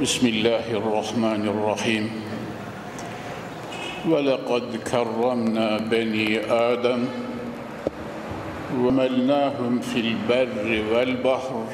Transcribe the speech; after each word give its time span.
بسم 0.00 0.26
الله 0.26 0.72
الرحمن 0.72 1.48
الرحيم. 1.48 2.10
ولقد 4.08 4.80
كرمنا 4.90 5.78
بني 5.92 6.40
آدم 6.48 7.04
وملناهم 8.80 9.80
في 9.80 10.00
البر 10.00 10.84
والبحر 10.92 11.64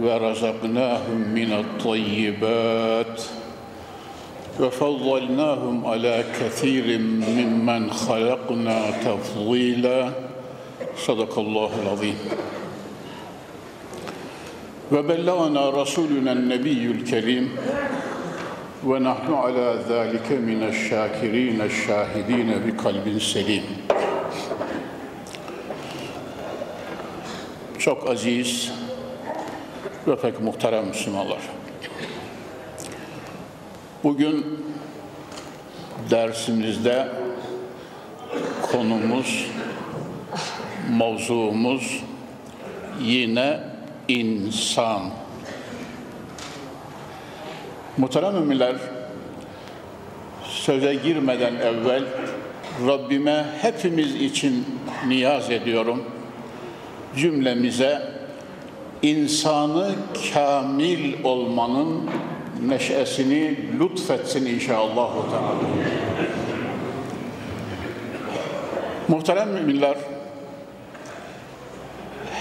ورزقناهم 0.00 1.18
من 1.34 1.52
الطيبات 1.52 3.22
وفضلناهم 4.60 5.86
على 5.86 6.24
كثير 6.40 6.98
ممن 6.98 7.90
خلقنا 7.90 8.90
تفضيلا. 9.04 10.12
صدق 10.96 11.38
الله 11.38 11.70
العظيم. 11.82 12.18
وبلغنا 14.91 15.69
رسولنا 15.69 16.31
النبي 16.31 16.85
الكريم 16.91 17.55
ونحن 18.85 19.33
على 19.33 19.79
ذلك 19.89 20.31
من 20.31 20.63
الشاكرين 20.63 21.61
الشاهدين 21.61 22.49
بقلب 22.65 23.19
سليم 23.19 23.63
Çok 27.79 28.09
aziz 28.09 28.71
ve 30.07 30.15
pek 30.15 30.41
muhterem 30.41 30.87
Müslümanlar. 30.87 31.39
Bugün 34.03 34.45
dersimizde 36.09 37.07
konumuz, 38.71 39.45
mevzuumuz 40.89 42.03
yine 43.01 43.59
insan. 44.08 45.02
Muhterem 47.96 48.34
müminler, 48.34 48.76
söze 50.44 50.94
girmeden 50.94 51.54
evvel 51.54 52.04
Rabbime 52.86 53.46
hepimiz 53.62 54.14
için 54.14 54.64
niyaz 55.08 55.50
ediyorum. 55.50 56.02
Cümlemize 57.16 58.02
insanı 59.02 59.90
kamil 60.34 61.24
olmanın 61.24 62.10
neşesini 62.66 63.56
lütfetsin 63.80 64.46
inşallah. 64.46 65.10
Muhterem 69.08 69.48
müminler, 69.48 69.96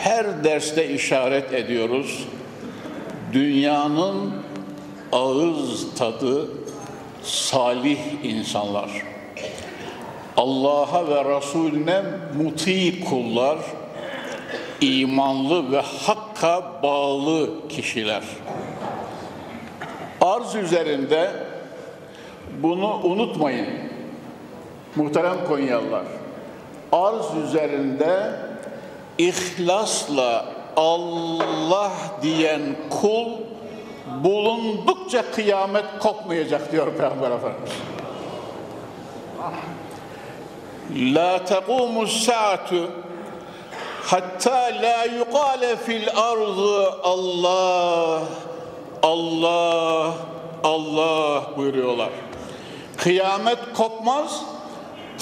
her 0.04 0.44
derste 0.44 0.90
işaret 0.90 1.54
ediyoruz. 1.54 2.28
Dünyanın 3.34 4.34
ağız 5.12 5.96
tadı 5.96 6.48
salih 7.24 8.00
insanlar. 8.24 8.90
Allah'a 10.38 11.08
ve 11.08 11.38
Resulüne 11.38 12.02
muti 12.44 13.03
kullar, 13.03 13.58
imanlı 14.81 15.72
ve 15.72 15.80
hakka 15.80 16.64
bağlı 16.84 17.68
kişiler. 17.70 18.24
Arz 20.22 20.56
üzerinde 20.56 21.31
bunu 22.64 23.00
unutmayın. 23.03 23.68
Muhterem 24.96 25.46
Konyalılar. 25.47 26.06
Arz 26.91 27.25
üzerinde 27.47 28.31
ihlasla 29.18 30.46
Allah 30.75 31.91
diyen 32.22 32.75
kul 32.90 33.28
bulundukça 34.24 35.31
kıyamet 35.31 35.85
kopmayacak 36.00 36.72
diyor 36.72 36.88
Peygamber 36.88 37.31
Efendimiz. 37.31 37.72
La 41.16 41.46
tequmu 41.46 42.07
saatu 42.07 42.91
hatta 44.06 44.69
la 44.81 45.03
yuqale 45.03 45.75
fil 45.75 46.07
ardı 46.16 46.91
Allah 47.03 48.22
Allah 49.03 50.13
Allah 50.63 51.44
buyuruyorlar. 51.57 52.09
Kıyamet 52.97 53.59
kopmaz 53.73 54.41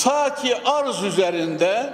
ta 0.04 0.36
ki 0.36 0.56
arz 0.66 1.04
üzerinde 1.04 1.94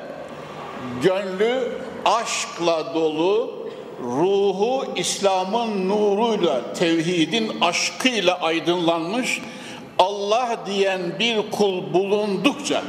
gönlü 1.03 1.71
aşkla 2.05 2.93
dolu, 2.93 3.67
ruhu 4.03 4.85
İslam'ın 4.95 5.89
nuruyla, 5.89 6.73
tevhidin 6.73 7.61
aşkıyla 7.61 8.39
aydınlanmış 8.41 9.41
Allah 9.99 10.49
diyen 10.65 11.01
bir 11.19 11.51
kul 11.51 11.93
bulundukça 11.93 12.81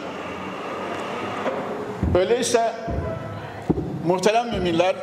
öyleyse 2.15 2.73
muhterem 4.07 4.51
müminler 4.51 4.97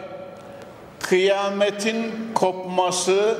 kıyametin 0.99 2.13
kopması 2.35 3.37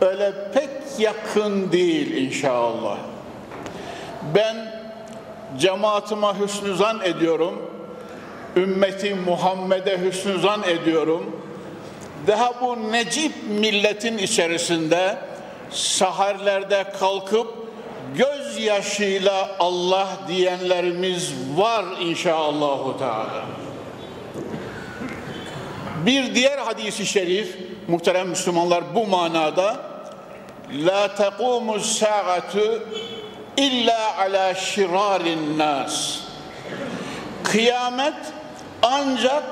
öyle 0.00 0.32
pek 0.54 0.70
yakın 0.98 1.72
değil 1.72 2.26
inşallah. 2.26 2.98
Ben 4.34 4.56
cemaatime 5.58 6.26
hüsnü 6.40 6.76
zan 6.76 7.00
ediyorum 7.04 7.71
ümmeti 8.56 9.14
Muhammed'e 9.14 9.98
hüsnü 10.00 10.40
zan 10.40 10.62
ediyorum. 10.62 11.36
Daha 12.26 12.60
bu 12.60 12.92
necip 12.92 13.32
milletin 13.48 14.18
içerisinde 14.18 15.18
saharlerde 15.70 16.84
kalkıp 17.00 17.48
gözyaşıyla 18.16 19.56
Allah 19.58 20.08
diyenlerimiz 20.28 21.32
var 21.56 21.84
inşallahü 22.00 22.98
teala. 22.98 23.44
Bir 26.06 26.34
diğer 26.34 26.58
hadisi 26.58 27.06
şerif 27.06 27.56
muhterem 27.88 28.28
Müslümanlar 28.28 28.94
bu 28.94 29.06
manada 29.06 29.76
la 30.72 31.14
tequmu 31.14 31.80
saatu 31.80 32.82
illa 33.56 34.18
ala 34.18 34.54
şirarin 34.54 35.58
nas. 35.58 36.18
Kıyamet 37.44 38.14
ancak 38.82 39.42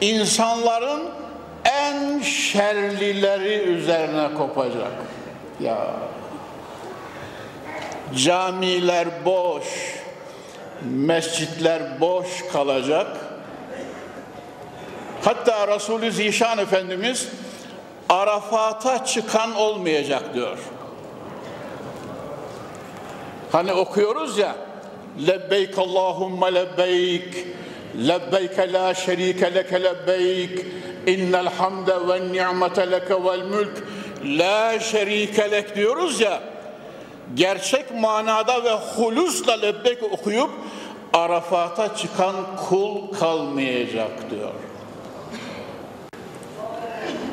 insanların 0.00 1.10
en 1.64 2.20
şerlileri 2.20 3.54
üzerine 3.54 4.34
kopacak. 4.34 4.92
Ya 5.60 5.86
camiler 8.16 9.08
boş, 9.24 9.64
mescitler 10.82 12.00
boş 12.00 12.26
kalacak. 12.52 13.06
Hatta 15.24 15.68
Resulü 15.68 16.12
Zişan 16.12 16.58
Efendimiz 16.58 17.28
Arafat'a 18.08 19.04
çıkan 19.04 19.54
olmayacak 19.54 20.34
diyor. 20.34 20.58
Hani 23.52 23.72
okuyoruz 23.72 24.38
ya 24.38 24.56
lebbeyk 25.26 25.78
Allahümme 25.78 26.54
lebbeyk 26.54 27.46
lebbeyk 27.98 28.58
la 28.72 28.94
şerike 28.94 29.54
leke 29.54 29.82
lebbeyk 29.82 30.66
innel 31.06 31.48
hamde 31.48 32.08
ve 32.08 32.32
ni'mete 32.32 32.90
leke 32.90 33.24
vel 33.24 33.42
mülk 33.42 33.82
la 34.24 34.80
şerike 34.80 35.74
diyoruz 35.76 36.20
ya 36.20 36.42
gerçek 37.34 37.94
manada 37.94 38.64
ve 38.64 38.70
hulusla 38.70 39.52
lebbeyk 39.52 40.02
okuyup 40.02 40.50
Arafat'a 41.12 41.96
çıkan 41.96 42.34
kul 42.68 43.12
kalmayacak 43.12 44.30
diyor. 44.30 44.54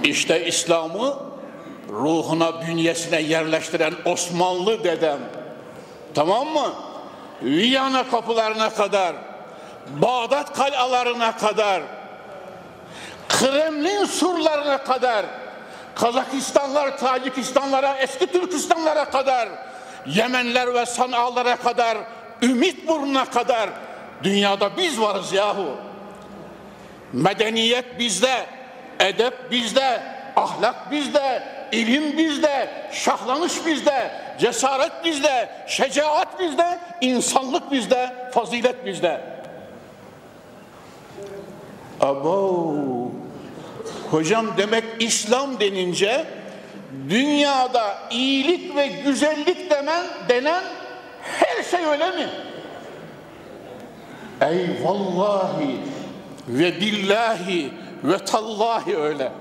İşte 0.03 0.45
İslam'ı 0.45 1.15
ruhuna, 1.89 2.61
bünyesine 2.67 3.21
yerleştiren 3.21 3.93
Osmanlı 4.05 4.83
dedem. 4.83 5.19
Tamam 6.13 6.47
mı? 6.47 6.73
Viyana 7.41 8.09
kapılarına 8.09 8.69
kadar, 8.69 9.15
Bağdat 9.87 10.53
kalalarına 10.53 11.37
kadar, 11.37 11.81
Kremlin 13.29 14.05
surlarına 14.05 14.83
kadar 14.83 15.25
Kazakistanlar, 15.95 16.97
Tacikistanlara, 16.97 17.97
eski 17.97 18.27
Türkistanlara 18.27 19.05
kadar, 19.05 19.49
Yemenler 20.05 20.73
ve 20.73 20.85
Sana'lara 20.85 21.55
kadar, 21.55 21.97
Ümit 22.41 22.87
burnuna 22.87 23.25
kadar 23.25 23.69
dünyada 24.23 24.77
biz 24.77 25.01
varız 25.01 25.33
yahu. 25.33 25.77
Medeniyet 27.13 27.99
bizde, 27.99 28.45
edep 28.99 29.51
bizde, 29.51 30.03
ahlak 30.35 30.91
bizde, 30.91 31.43
ilim 31.71 32.17
bizde, 32.17 32.69
şahlanış 32.91 33.65
bizde, 33.65 34.11
cesaret 34.39 35.05
bizde, 35.05 35.49
şecaat 35.67 36.39
bizde, 36.39 36.79
insanlık 37.01 37.71
bizde, 37.71 38.29
fazilet 38.33 38.85
bizde. 38.85 39.30
Abo, 42.01 42.73
hocam 44.11 44.45
demek 44.57 44.83
İslam 44.99 45.59
denince 45.59 46.25
dünyada 47.09 47.97
iyilik 48.11 48.75
ve 48.75 48.87
güzellik 48.87 49.71
demen 49.71 50.05
denen 50.29 50.63
her 51.21 51.63
şey 51.63 51.85
öyle 51.85 52.11
mi? 52.11 52.29
Ey 54.41 54.67
vallahi 54.83 55.79
ve 56.47 56.81
billahi 56.81 57.73
ve 58.03 58.17
tallahi 58.17 58.97
öyle. 58.97 59.31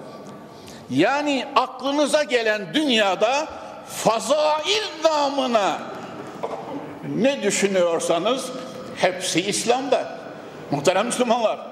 Yani 0.91 1.47
aklınıza 1.57 2.23
gelen 2.23 2.75
dünyada 2.75 3.49
fazail 3.87 5.05
namına 5.05 5.79
ne 7.17 7.43
düşünüyorsanız 7.43 8.51
hepsi 8.97 9.41
İslam'da. 9.41 10.19
Muhterem 10.71 11.07
Müslümanlar. 11.07 11.70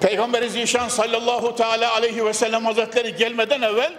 Peygamber 0.00 0.42
Zişan 0.42 0.88
sallallahu 0.88 1.56
teala 1.56 1.92
aleyhi 1.92 2.24
ve 2.24 2.32
sellem 2.32 2.64
hazretleri 2.64 3.16
gelmeden 3.16 3.62
evvel 3.62 3.92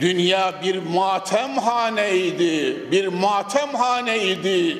dünya 0.00 0.54
bir 0.64 0.78
matemhaneydi. 0.78 2.76
Bir 2.90 3.06
matemhaneydi. 3.06 4.78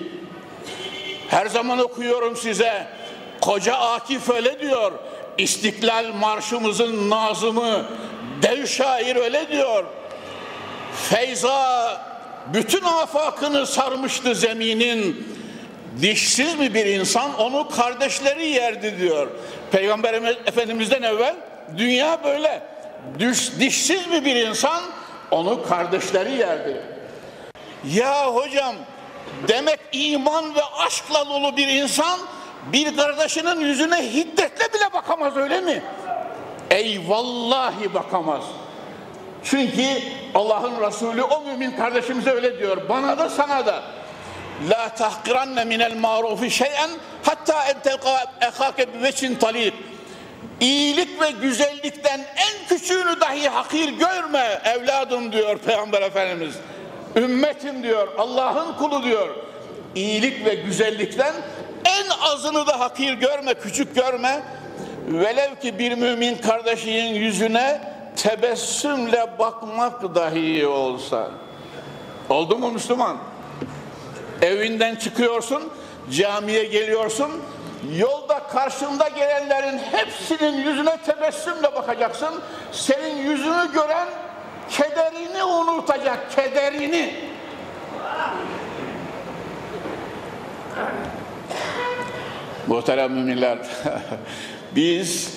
Her 1.28 1.46
zaman 1.46 1.78
okuyorum 1.78 2.36
size. 2.36 2.86
Koca 3.40 3.74
Akif 3.74 4.30
öyle 4.30 4.60
diyor. 4.60 4.92
İstiklal 5.38 6.14
Marşımızın 6.14 7.10
nazımı 7.10 7.84
dev 8.42 8.66
şair 8.66 9.16
öyle 9.16 9.48
diyor. 9.48 9.84
Feyza 11.10 12.00
bütün 12.54 12.82
afakını 12.82 13.66
sarmıştı 13.66 14.34
zeminin. 14.34 15.28
Dişsiz 16.00 16.58
mi 16.58 16.74
bir 16.74 16.86
insan 16.86 17.38
onu 17.38 17.68
kardeşleri 17.68 18.46
yerdi 18.46 18.98
diyor. 18.98 19.28
Peygamber 19.72 20.14
Efendimiz'den 20.46 21.02
evvel 21.02 21.34
dünya 21.76 22.24
böyle. 22.24 22.62
Düş, 23.18 23.52
dişsiz 23.58 24.06
mi 24.06 24.24
bir 24.24 24.36
insan 24.36 24.82
onu 25.30 25.68
kardeşleri 25.68 26.32
yerdi. 26.32 26.80
Ya 27.94 28.34
hocam 28.34 28.74
demek 29.48 29.80
iman 29.92 30.54
ve 30.54 30.60
aşkla 30.86 31.26
dolu 31.26 31.56
bir 31.56 31.68
insan 31.68 32.20
bir 32.72 32.96
kardeşinin 32.96 33.60
yüzüne 33.60 34.12
hiddetle 34.12 34.72
bile 34.74 34.92
bakamaz 34.92 35.36
öyle 35.36 35.60
mi? 35.60 35.82
Ey 36.70 37.00
vallahi 37.08 37.94
bakamaz. 37.94 38.42
Çünkü 39.44 39.82
Allah'ın 40.34 40.86
Resulü 40.86 41.22
o 41.22 41.40
mümin 41.40 41.70
kardeşimize 41.70 42.30
öyle 42.30 42.58
diyor. 42.58 42.88
Bana 42.88 43.18
da 43.18 43.30
sana 43.30 43.66
da. 43.66 43.82
La 44.70 44.88
tahkiranne 44.88 45.64
minel 45.64 45.96
marufi 45.96 46.50
şeyen 46.50 46.90
hatta 47.22 47.64
en 47.64 47.82
telqa 47.82 48.24
ehake 48.40 48.94
bi 48.94 49.02
veçin 49.02 49.34
talib. 49.34 49.72
İyilik 50.60 51.20
ve 51.20 51.30
güzellikten 51.30 52.20
en 52.20 52.68
küçüğünü 52.68 53.20
dahi 53.20 53.48
hakir 53.48 53.88
görme 53.88 54.60
evladım 54.64 55.32
diyor 55.32 55.58
Peygamber 55.58 56.02
Efendimiz. 56.02 56.54
Ümmetim 57.16 57.82
diyor, 57.82 58.08
Allah'ın 58.18 58.72
kulu 58.72 59.02
diyor. 59.02 59.28
İyilik 59.94 60.46
ve 60.46 60.54
güzellikten 60.54 61.34
en 61.84 62.32
azını 62.32 62.66
da 62.66 62.80
hakir 62.80 63.12
görme, 63.12 63.54
küçük 63.54 63.94
görme. 63.94 64.42
Velev 65.08 65.54
ki 65.54 65.78
bir 65.78 65.92
mümin 65.92 66.36
kardeşinin 66.36 67.14
yüzüne 67.14 67.80
tebessümle 68.16 69.26
bakmak 69.38 70.14
dahi 70.14 70.66
olsa. 70.66 71.30
Oldu 72.28 72.58
mu 72.58 72.70
Müslüman? 72.70 73.31
Evinden 74.42 74.94
çıkıyorsun, 74.94 75.72
camiye 76.10 76.64
geliyorsun, 76.64 77.30
yolda 77.96 78.38
karşında 78.38 79.08
gelenlerin 79.08 79.78
hepsinin 79.78 80.56
yüzüne 80.56 80.96
tebessümle 80.96 81.74
bakacaksın. 81.74 82.34
Senin 82.72 83.16
yüzünü 83.16 83.72
gören 83.72 84.08
kederini 84.70 85.44
unutacak, 85.44 86.32
kederini. 86.36 87.14
Muhterem 92.66 93.12
müminler, 93.12 93.58
biz 94.76 95.34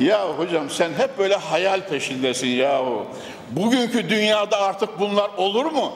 ya 0.00 0.28
hocam 0.28 0.70
sen 0.70 0.90
hep 0.98 1.18
böyle 1.18 1.36
hayal 1.36 1.80
peşindesin 1.88 2.46
yahu. 2.46 3.06
Bugünkü 3.50 4.08
dünyada 4.10 4.60
artık 4.60 5.00
bunlar 5.00 5.30
olur 5.36 5.64
mu? 5.64 5.92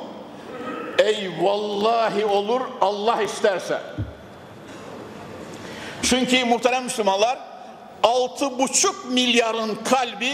Ey 1.07 1.31
vallahi 1.41 2.25
olur 2.25 2.61
Allah 2.81 3.23
isterse. 3.23 3.81
Çünkü 6.03 6.45
muhterem 6.45 6.85
Müslümanlar 6.85 7.39
altı 8.03 8.59
buçuk 8.59 9.11
milyarın 9.11 9.75
kalbi 9.75 10.33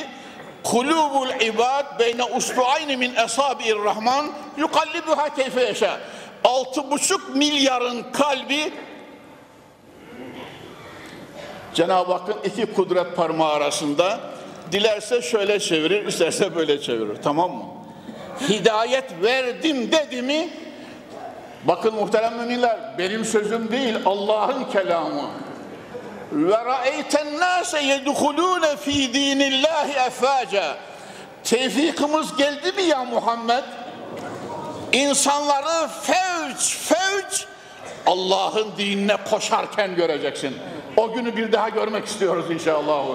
kulubul 0.63 1.29
ibad 1.41 1.99
beyne 1.99 2.25
usbu'ayni 2.25 2.97
min 2.97 3.15
esabi'ir 3.15 3.77
rahman 3.77 4.33
yukallibuha 4.57 5.35
keyfe 5.35 5.63
yaşa. 5.63 6.01
Altı 6.45 6.91
buçuk 6.91 7.37
milyarın 7.37 8.13
kalbi 8.13 8.73
Cenab-ı 11.75 12.13
Hakk'ın 12.13 12.37
iki 12.45 12.67
kudret 12.67 13.17
parmağı 13.17 13.53
arasında 13.53 14.21
dilerse 14.73 15.23
şöyle 15.23 15.61
çevirir, 15.61 16.07
isterse 16.07 16.57
böyle 16.57 16.81
çevirir. 16.81 17.17
Tamam 17.23 17.51
mı? 17.51 17.65
Hidayet 18.49 19.23
verdim 19.23 19.93
dedi 19.93 20.23
mi 20.23 20.49
bakın 21.65 21.95
muhterem 21.95 22.37
müminler 22.37 22.79
benim 22.99 23.25
sözüm 23.25 23.73
değil 23.73 23.97
Allah'ın 24.07 24.65
kelamı. 24.65 25.23
ve 26.33 26.65
ra'eyten 26.65 27.39
nase 27.39 27.83
yedhulune 27.83 28.77
fi 28.77 29.15
dinillahi 29.15 29.93
efaca 29.93 30.77
tevfikimiz 31.45 32.37
geldi 32.37 32.73
mi 32.73 32.83
ya 32.83 33.05
Muhammed? 33.05 33.65
İnsanları 34.93 35.89
fevç 36.03 36.77
fevç 36.77 37.47
Allah'ın 38.07 38.69
dinine 38.79 39.17
koşarken 39.31 39.97
göreceksin. 39.97 40.57
O 40.97 41.13
günü 41.13 41.37
bir 41.37 41.53
daha 41.53 41.69
görmek 41.69 42.07
istiyoruz 42.07 42.51
inşallah 42.51 43.07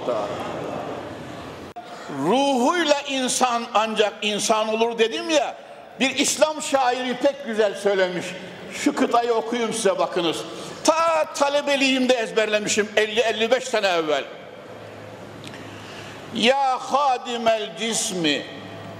ruhuyla 2.26 3.02
insan 3.08 3.64
ancak 3.74 4.14
insan 4.22 4.68
olur 4.68 5.00
dedim 5.00 5.30
ya 5.30 5.56
bir 6.00 6.16
İslam 6.16 6.62
şairi 6.62 7.18
pek 7.18 7.46
güzel 7.46 7.76
söylemiş 7.76 8.26
şu 8.74 8.96
kıtayı 8.96 9.34
okuyayım 9.34 9.74
size 9.74 10.00
bakınız. 10.00 10.38
Ta 10.84 11.34
talebeliğimde 11.34 12.14
ezberlemişim 12.14 12.90
50-55 12.96 13.62
sene 13.62 13.88
evvel. 13.88 14.24
Ya 16.36 16.80
hadimel 16.80 17.78
cismi 17.80 18.46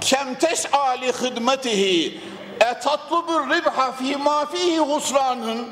kem 0.00 0.34
tes'ali 0.34 1.12
hidmetihi 1.12 2.20
etatlubur 2.60 3.50
ribha 3.50 3.92
fi 3.92 4.16
ma 4.16 4.46
fihi 4.46 4.78
husranun 4.78 5.68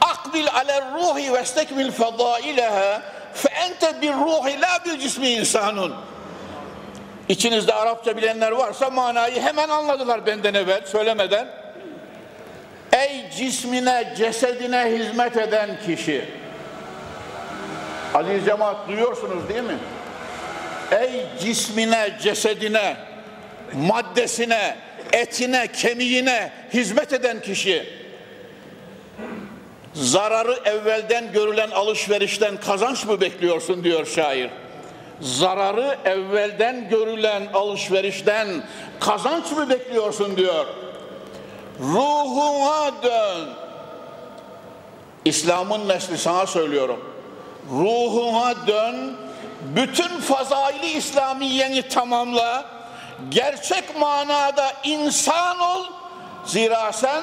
akbil 0.00 0.48
aler 0.54 0.84
ruhi 0.94 1.32
ve 1.32 1.42
istekmil 1.42 1.90
fedaileha 1.90 3.02
fe 3.34 3.48
ente 3.48 4.02
bir 4.02 4.12
ruhi 4.12 4.60
la 4.60 4.84
bil 4.84 4.98
cismi 5.00 5.28
insanun 5.28 5.94
İçinizde 7.28 7.74
Arapça 7.74 8.16
bilenler 8.16 8.52
varsa 8.52 8.90
manayı 8.90 9.40
hemen 9.40 9.68
anladılar 9.68 10.26
benden 10.26 10.54
evvel 10.54 10.86
söylemeden. 10.86 11.48
Ey 12.92 13.30
cismine, 13.36 14.14
cesedine 14.16 14.98
hizmet 14.98 15.36
eden 15.36 15.70
kişi. 15.86 16.24
Ali 18.14 18.44
cemaat 18.44 18.88
duyuyorsunuz 18.88 19.48
değil 19.48 19.62
mi? 19.62 19.78
Ey 20.90 21.26
cismine, 21.40 22.18
cesedine, 22.22 22.96
maddesine, 23.72 24.76
etine, 25.12 25.66
kemiğine 25.72 26.52
hizmet 26.74 27.12
eden 27.12 27.40
kişi. 27.42 27.86
Zararı 29.94 30.58
evvelden 30.64 31.32
görülen 31.32 31.70
alışverişten 31.70 32.56
kazanç 32.56 33.04
mı 33.04 33.20
bekliyorsun 33.20 33.84
diyor 33.84 34.06
şair. 34.06 34.50
Zararı 35.20 35.98
evvelden 36.04 36.88
görülen 36.88 37.42
alışverişten 37.54 38.48
kazanç 39.00 39.52
mı 39.52 39.70
bekliyorsun 39.70 40.36
diyor. 40.36 40.66
Ruhuna 41.80 43.02
dön. 43.02 43.48
İslam'ın 45.24 45.88
nesli 45.88 46.18
sana 46.18 46.46
söylüyorum. 46.46 47.14
Ruhuna 47.70 48.66
dön 48.66 49.16
bütün 49.76 50.20
fazaili 50.20 50.86
İslamiyeni 50.86 51.88
tamamla, 51.88 52.64
gerçek 53.28 54.00
manada 54.00 54.72
insan 54.84 55.60
ol. 55.60 55.84
Zira 56.44 56.92
sen 56.92 57.22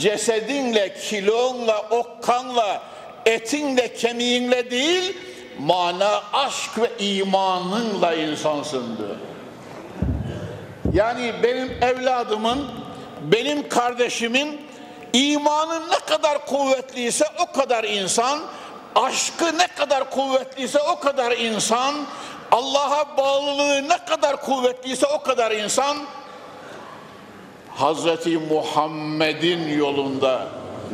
cesedinle, 0.00 0.94
kilonla, 0.94 1.82
okkanla, 1.90 2.82
etinle, 3.26 3.94
kemiğinle 3.94 4.70
değil, 4.70 5.16
mana 5.58 6.22
aşk 6.32 6.78
ve 6.78 6.90
imanınla 6.98 8.14
insansın 8.14 8.96
diyor. 8.98 9.16
Yani 10.92 11.32
benim 11.42 11.82
evladımın, 11.82 12.66
benim 13.22 13.68
kardeşimin 13.68 14.60
imanı 15.12 15.80
ne 15.90 15.98
kadar 15.98 16.46
kuvvetliyse 16.46 17.24
o 17.38 17.58
kadar 17.58 17.84
insan, 17.84 18.38
aşkı 18.94 19.58
ne 19.58 19.66
kadar 19.66 20.10
kuvvetliyse 20.10 20.78
o 20.80 21.00
kadar 21.00 21.32
insan, 21.32 21.94
Allah'a 22.52 23.16
bağlılığı 23.16 23.88
ne 23.88 24.04
kadar 24.08 24.42
kuvvetliyse 24.42 25.06
o 25.06 25.22
kadar 25.22 25.50
insan, 25.50 25.96
Hazreti 27.74 28.38
Muhammed'in 28.38 29.78
yolunda 29.78 30.48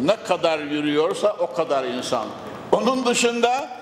ne 0.05 0.17
kadar 0.17 0.59
yürüyorsa 0.59 1.37
o 1.39 1.53
kadar 1.53 1.85
insan. 1.85 2.27
Onun 2.73 3.07
dışında 3.07 3.78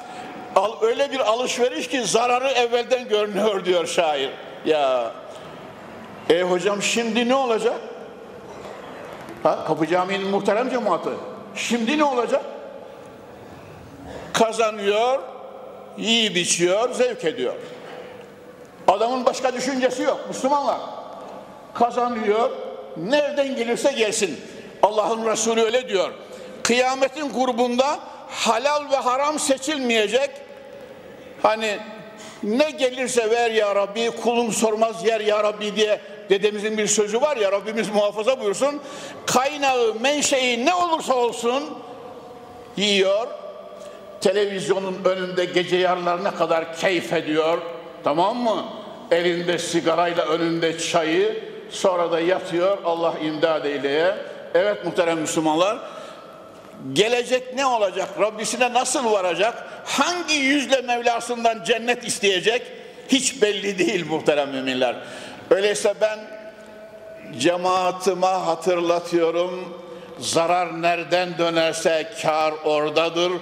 öyle 0.82 1.12
bir 1.12 1.20
alışveriş 1.20 1.88
ki 1.88 2.04
zararı 2.04 2.48
evvelden 2.48 3.08
görünüyor 3.08 3.64
diyor 3.64 3.86
şair. 3.86 4.30
Ya 4.64 5.12
e 6.30 6.42
hocam 6.42 6.82
şimdi 6.82 7.28
ne 7.28 7.34
olacak? 7.34 7.80
Ha, 9.42 9.64
Kapı 9.66 9.86
Camii'nin 9.86 10.28
muhterem 10.28 10.70
cemaati. 10.70 11.10
Şimdi 11.54 11.98
ne 11.98 12.04
olacak? 12.04 12.42
Kazanıyor, 14.32 15.22
yiyip 15.98 16.36
içiyor, 16.36 16.92
zevk 16.92 17.24
ediyor. 17.24 17.54
Adamın 18.88 19.24
başka 19.24 19.54
düşüncesi 19.54 20.02
yok. 20.02 20.20
Müslümanlar 20.28 20.78
kazanıyor, 21.74 22.50
nereden 22.96 23.56
gelirse 23.56 23.92
gelsin. 23.92 24.40
Allah'ın 24.82 25.26
Resulü 25.26 25.62
öyle 25.62 25.88
diyor. 25.88 26.10
Kıyametin 26.62 27.32
grubunda 27.32 27.98
halal 28.30 28.90
ve 28.90 28.96
haram 28.96 29.38
seçilmeyecek. 29.38 30.30
Hani 31.42 31.78
ne 32.42 32.70
gelirse 32.70 33.30
ver 33.30 33.50
ya 33.50 33.74
Rabbi, 33.74 34.10
kulum 34.10 34.52
sormaz 34.52 35.04
yer 35.04 35.20
ya 35.20 35.44
Rabbi 35.44 35.76
diye 35.76 36.00
dedemizin 36.30 36.78
bir 36.78 36.86
sözü 36.86 37.20
var 37.20 37.36
ya 37.36 37.52
Rabbimiz 37.52 37.88
muhafaza 37.88 38.40
buyursun. 38.40 38.80
Kaynağı, 39.26 39.94
menşei 39.94 40.66
ne 40.66 40.74
olursa 40.74 41.14
olsun 41.14 41.64
yiyor. 42.76 43.26
Televizyonun 44.20 44.96
önünde 45.04 45.44
gece 45.44 45.76
yarılarına 45.76 46.34
kadar 46.34 46.76
keyif 46.76 47.12
ediyor. 47.12 47.58
Tamam 48.04 48.36
mı? 48.36 48.64
Elinde 49.10 49.58
sigarayla 49.58 50.24
önünde 50.26 50.78
çayı 50.78 51.44
sonra 51.70 52.12
da 52.12 52.20
yatıyor 52.20 52.78
Allah 52.84 53.14
imdad 53.22 53.64
eyleye. 53.64 54.14
Evet 54.54 54.84
muhterem 54.84 55.18
Müslümanlar 55.18 55.78
gelecek 56.92 57.54
ne 57.54 57.66
olacak? 57.66 58.08
Rabbisine 58.20 58.72
nasıl 58.72 59.12
varacak? 59.12 59.64
Hangi 59.84 60.34
yüzle 60.34 60.80
Mevlasından 60.80 61.64
cennet 61.64 62.04
isteyecek? 62.04 62.62
Hiç 63.08 63.42
belli 63.42 63.78
değil 63.78 64.06
muhterem 64.06 64.50
müminler. 64.50 64.96
Öyleyse 65.50 65.94
ben 66.00 66.18
cemaatime 67.38 68.26
hatırlatıyorum. 68.26 69.82
Zarar 70.18 70.82
nereden 70.82 71.38
dönerse 71.38 72.12
kar 72.22 72.54
oradadır. 72.64 73.32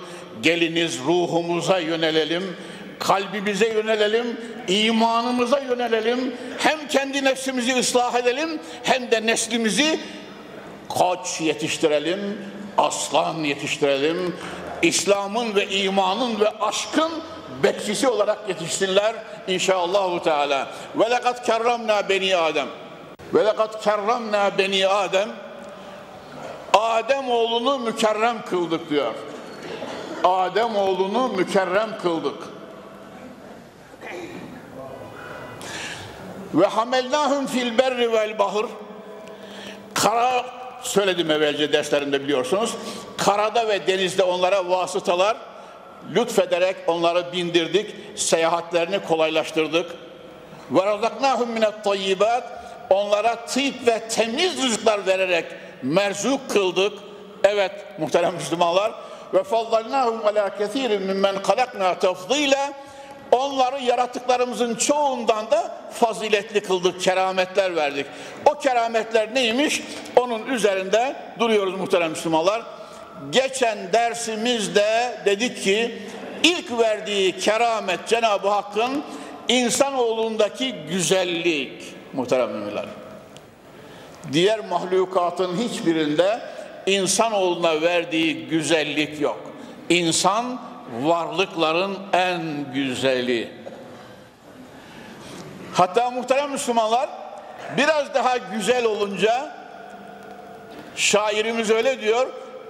Geliniz 0.43 0.99
ruhumuza 0.99 1.79
yönelelim 1.79 2.57
kalbimize 2.99 3.69
yönelelim, 3.69 4.41
imanımıza 4.69 5.59
yönelelim. 5.59 6.35
Hem 6.59 6.89
kendi 6.89 7.25
nefsimizi 7.25 7.75
ıslah 7.79 8.15
edelim 8.15 8.61
hem 8.83 9.11
de 9.11 9.27
neslimizi 9.27 9.99
koç 10.89 11.41
yetiştirelim, 11.41 12.39
aslan 12.79 13.35
yetiştirelim. 13.35 14.37
İslam'ın 14.83 15.55
ve 15.55 15.69
imanın 15.69 16.41
ve 16.41 16.49
aşkın 16.61 17.13
bekçisi 17.63 18.09
olarak 18.09 18.39
yetişsinler 18.49 19.15
inşallahü 19.49 20.23
teala. 20.23 20.69
Ve 20.97 21.11
lekad 21.11 21.47
kerramna 21.47 22.09
beni 22.09 22.37
Adem. 22.37 22.69
Ve 23.35 23.45
lekad 23.45 23.83
kerramna 23.83 24.59
beni 24.59 24.87
Adem. 24.87 25.29
Adem 26.75 27.31
oğlunu 27.31 27.79
mükerrem 27.79 28.45
kıldık 28.45 28.91
diyor. 28.91 29.15
Adem 30.25 30.77
oğlunu 30.77 31.29
mükerrem 31.29 31.99
kıldık. 32.03 32.43
Ve 36.55 36.67
hamelnahum 36.67 37.47
fil 37.47 37.79
berri 37.79 38.13
vel 38.13 38.39
bahır. 38.39 38.67
Kara 39.95 40.45
söyledim 40.85 41.31
evvelce 41.31 41.73
derslerimde 41.73 42.23
biliyorsunuz. 42.23 42.75
Karada 43.17 43.69
ve 43.69 43.87
denizde 43.87 44.23
onlara 44.23 44.71
vasıtalar 44.71 45.37
lütfederek 46.15 46.77
onları 46.87 47.33
bindirdik. 47.33 47.95
Seyahatlerini 48.17 48.99
kolaylaştırdık. 48.99 49.91
Razaknahum 50.77 51.51
minet 51.51 51.85
tayyibat. 51.85 52.65
Onlara 52.91 53.47
tıp 53.47 53.87
ve 53.87 54.09
temiz 54.09 54.63
rızıklar 54.63 55.07
vererek 55.07 55.45
merzuk 55.83 56.51
kıldık. 56.51 56.93
Evet 57.45 57.73
muhterem 57.99 58.35
Müslümanlar. 58.35 58.93
Fazzalnahum 59.45 60.27
ala 60.27 60.57
kethirin 60.57 61.03
mimmen 61.03 61.43
kalakna 61.43 61.99
tafzila. 61.99 62.73
Onları 63.35 63.81
yarattıklarımızın 63.81 64.75
çoğundan 64.75 65.51
da 65.51 65.75
faziletli 65.93 66.61
kıldık, 66.61 67.01
kerametler 67.01 67.77
verdik. 67.77 68.07
O 68.47 68.59
kerametler 68.59 69.35
neymiş? 69.35 69.83
Onun 70.17 70.47
üzerinde 70.47 71.17
duruyoruz 71.39 71.75
muhterem 71.75 72.11
Müslümanlar. 72.11 72.63
Geçen 73.31 73.93
dersimizde 73.93 75.19
dedik 75.25 75.63
ki 75.63 76.03
ilk 76.43 76.79
verdiği 76.79 77.39
keramet 77.39 78.09
Cenab-ı 78.09 78.49
Hakk'ın 78.49 79.05
insanoğlundaki 79.49 80.75
güzellik 80.91 81.83
muhterem 82.13 82.51
müminler. 82.51 82.85
Diğer 84.33 84.61
mahlukatın 84.61 85.57
hiçbirinde 85.57 86.41
insanoğluna 86.87 87.83
verdiği 87.83 88.47
güzellik 88.47 89.21
yok. 89.21 89.41
İnsan 89.89 90.61
varlıkların 91.03 91.99
en 92.13 92.73
güzeli. 92.75 93.53
Hatta 95.75 96.11
muhterem 96.11 96.51
Müslümanlar 96.51 97.11
biraz 97.77 98.15
daha 98.15 98.37
güzel 98.37 98.85
olunca 98.85 99.53
şairimiz 100.97 101.71
öyle 101.71 102.01
diyor. 102.01 102.27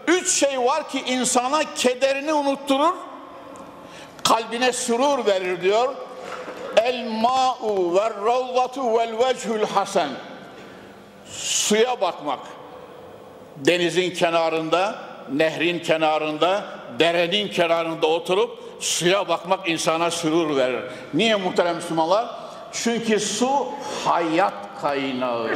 Üç 0.09 0.33
şey 0.33 0.61
var 0.61 0.89
ki 0.89 1.03
insana 1.07 1.75
kederini 1.75 2.33
unutturur, 2.33 2.95
kalbine 4.25 4.73
sürur 4.73 5.27
verir 5.27 5.63
diyor. 5.63 5.95
El 6.77 7.09
ma'u 7.09 7.95
ve 7.95 8.11
ravzatu 8.11 8.99
vel 8.99 9.19
vechul 9.19 9.67
hasen. 9.67 10.09
Suya 11.31 12.01
bakmak. 12.01 12.41
Denizin 13.57 14.11
kenarında, 14.11 15.04
nehrin 15.33 15.79
kenarında, 15.79 16.65
derenin 16.99 17.49
kenarında 17.49 18.07
oturup 18.07 18.59
suya 18.81 19.29
bakmak 19.29 19.69
insana 19.69 20.11
sürur 20.11 20.57
verir. 20.57 20.83
Niye 21.15 21.37
muhterem 21.37 21.77
Müslümanlar? 21.77 22.27
Çünkü 22.73 23.21
su 23.21 23.67
hayat 24.05 24.55
kaynağı. 24.83 25.51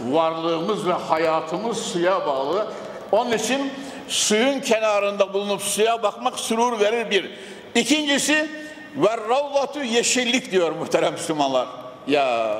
Varlığımız 0.00 0.86
ve 0.86 0.92
hayatımız 0.92 1.78
suya 1.78 2.26
bağlı. 2.26 2.66
Onun 3.12 3.32
için 3.32 3.72
suyun 4.08 4.60
kenarında 4.60 5.32
bulunup 5.32 5.62
suya 5.62 6.02
bakmak 6.02 6.38
sürur 6.38 6.80
verir 6.80 7.10
bir. 7.10 7.30
İkincisi 7.74 8.50
ve 8.96 9.16
ravlatu 9.28 9.82
yeşillik 9.82 10.52
diyor 10.52 10.72
muhterem 10.72 11.12
Müslümanlar. 11.12 11.66
Ya 12.06 12.58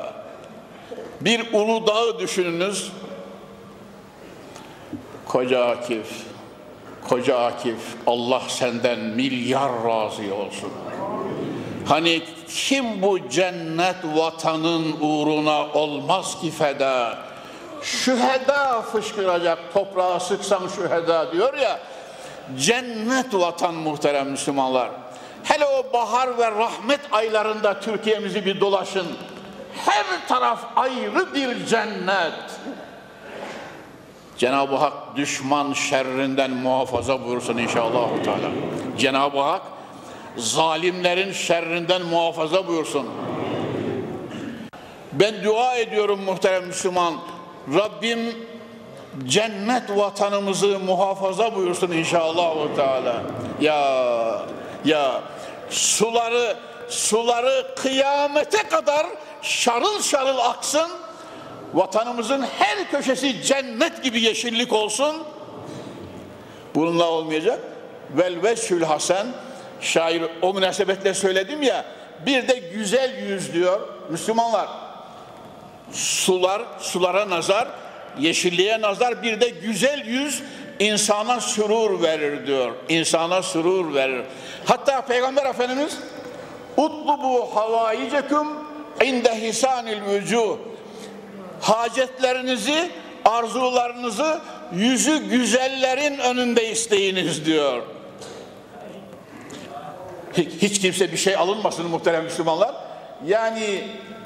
bir 1.21 1.52
ulu 1.52 1.87
dağı 1.87 2.19
düşününüz. 2.19 2.93
Koca 5.28 5.64
Akif, 5.64 6.26
Koca 7.09 7.38
Akif, 7.38 7.78
Allah 8.06 8.42
senden 8.49 8.99
milyar 8.99 9.71
razı 9.85 10.35
olsun. 10.35 10.73
Hani 11.88 12.23
kim 12.49 13.02
bu 13.02 13.28
cennet 13.28 13.97
vatanın 14.14 14.97
uğruna 15.00 15.66
olmaz 15.66 16.40
ki 16.40 16.50
feda? 16.50 17.18
Şüheda 17.83 18.83
fışkıracak, 18.83 19.59
toprağa 19.75 20.21
sıksan 20.21 20.62
şüheda 20.76 21.33
diyor 21.33 21.54
ya. 21.54 21.78
Cennet 22.59 23.35
vatan 23.35 23.75
muhterem 23.75 24.30
Müslümanlar. 24.30 24.90
Hele 25.42 25.66
o 25.66 25.92
bahar 25.92 26.38
ve 26.38 26.50
rahmet 26.50 27.00
aylarında 27.12 27.80
Türkiye'mizi 27.80 28.45
bir 28.47 28.61
dolaşın. 28.61 29.06
Her 29.87 30.28
taraf 30.28 30.64
ayrı 30.76 31.35
bir 31.35 31.66
cennet. 31.66 32.33
Cenab-ı 34.38 34.76
Hak 34.76 34.93
düşman 35.16 35.73
şerrinden 35.73 36.50
muhafaza 36.50 37.25
buyursun 37.25 37.59
inşallah. 37.59 38.09
Cenab-ı 38.99 39.40
Hak 39.40 39.62
zalimlerin 40.37 41.33
şerrinden 41.33 42.02
muhafaza 42.02 42.66
buyursun. 42.66 43.07
Ben 45.12 45.45
dua 45.45 45.76
ediyorum 45.76 46.21
muhterem 46.25 46.66
Müslüman. 46.66 47.14
Rabbim 47.75 48.19
cennet 49.25 49.90
vatanımızı 49.90 50.78
muhafaza 50.78 51.57
buyursun 51.57 51.90
inşallah 51.90 52.55
Teala. 52.76 53.23
Ya 53.61 54.43
ya 54.85 55.23
suları 55.71 56.57
suları 56.88 57.75
kıyamete 57.76 58.62
kadar 58.62 59.07
şarıl 59.43 60.02
şarıl 60.02 60.38
aksın. 60.38 60.90
Vatanımızın 61.76 62.42
her 62.59 62.90
köşesi 62.90 63.42
cennet 63.42 64.02
gibi 64.02 64.21
yeşillik 64.21 64.73
olsun. 64.73 65.16
Bununla 66.75 67.11
olmayacak. 67.11 67.61
Vel 68.11 68.42
veşhül 68.42 68.83
hasen 68.83 69.26
şair 69.80 70.23
o 70.42 70.54
münasebetle 70.54 71.14
söyledim 71.14 71.62
ya 71.62 71.85
bir 72.26 72.49
de 72.49 72.59
güzel 72.75 73.18
yüz 73.28 73.52
diyor 73.52 73.80
Müslümanlar. 74.11 74.68
Sular, 75.92 76.62
sulara 76.80 77.30
nazar, 77.30 77.68
yeşilliğe 78.18 78.80
nazar 78.80 79.23
bir 79.23 79.40
de 79.40 79.49
güzel 79.49 80.06
yüz 80.06 80.42
insana 80.78 81.40
sürur 81.40 82.02
verir 82.02 82.47
diyor. 82.47 82.73
İnsana 82.88 83.42
sürur 83.42 83.95
verir. 83.95 84.25
Hatta 84.64 85.00
Peygamber 85.00 85.47
Efendimiz 85.47 85.99
utlubu 86.76 87.56
havaicekum 87.56 88.49
inde 89.04 89.42
hisanil 89.42 90.04
vücuh 90.04 90.56
hacetlerinizi, 91.60 92.90
arzularınızı 93.25 94.40
yüzü 94.75 95.18
güzellerin 95.18 96.18
önünde 96.18 96.70
isteyiniz 96.70 97.46
diyor. 97.46 97.82
Hiç 100.36 100.80
kimse 100.80 101.12
bir 101.12 101.16
şey 101.16 101.36
alınmasın 101.36 101.86
muhterem 101.86 102.25
Müslümanlar. 102.25 102.75
Yani 103.26 103.84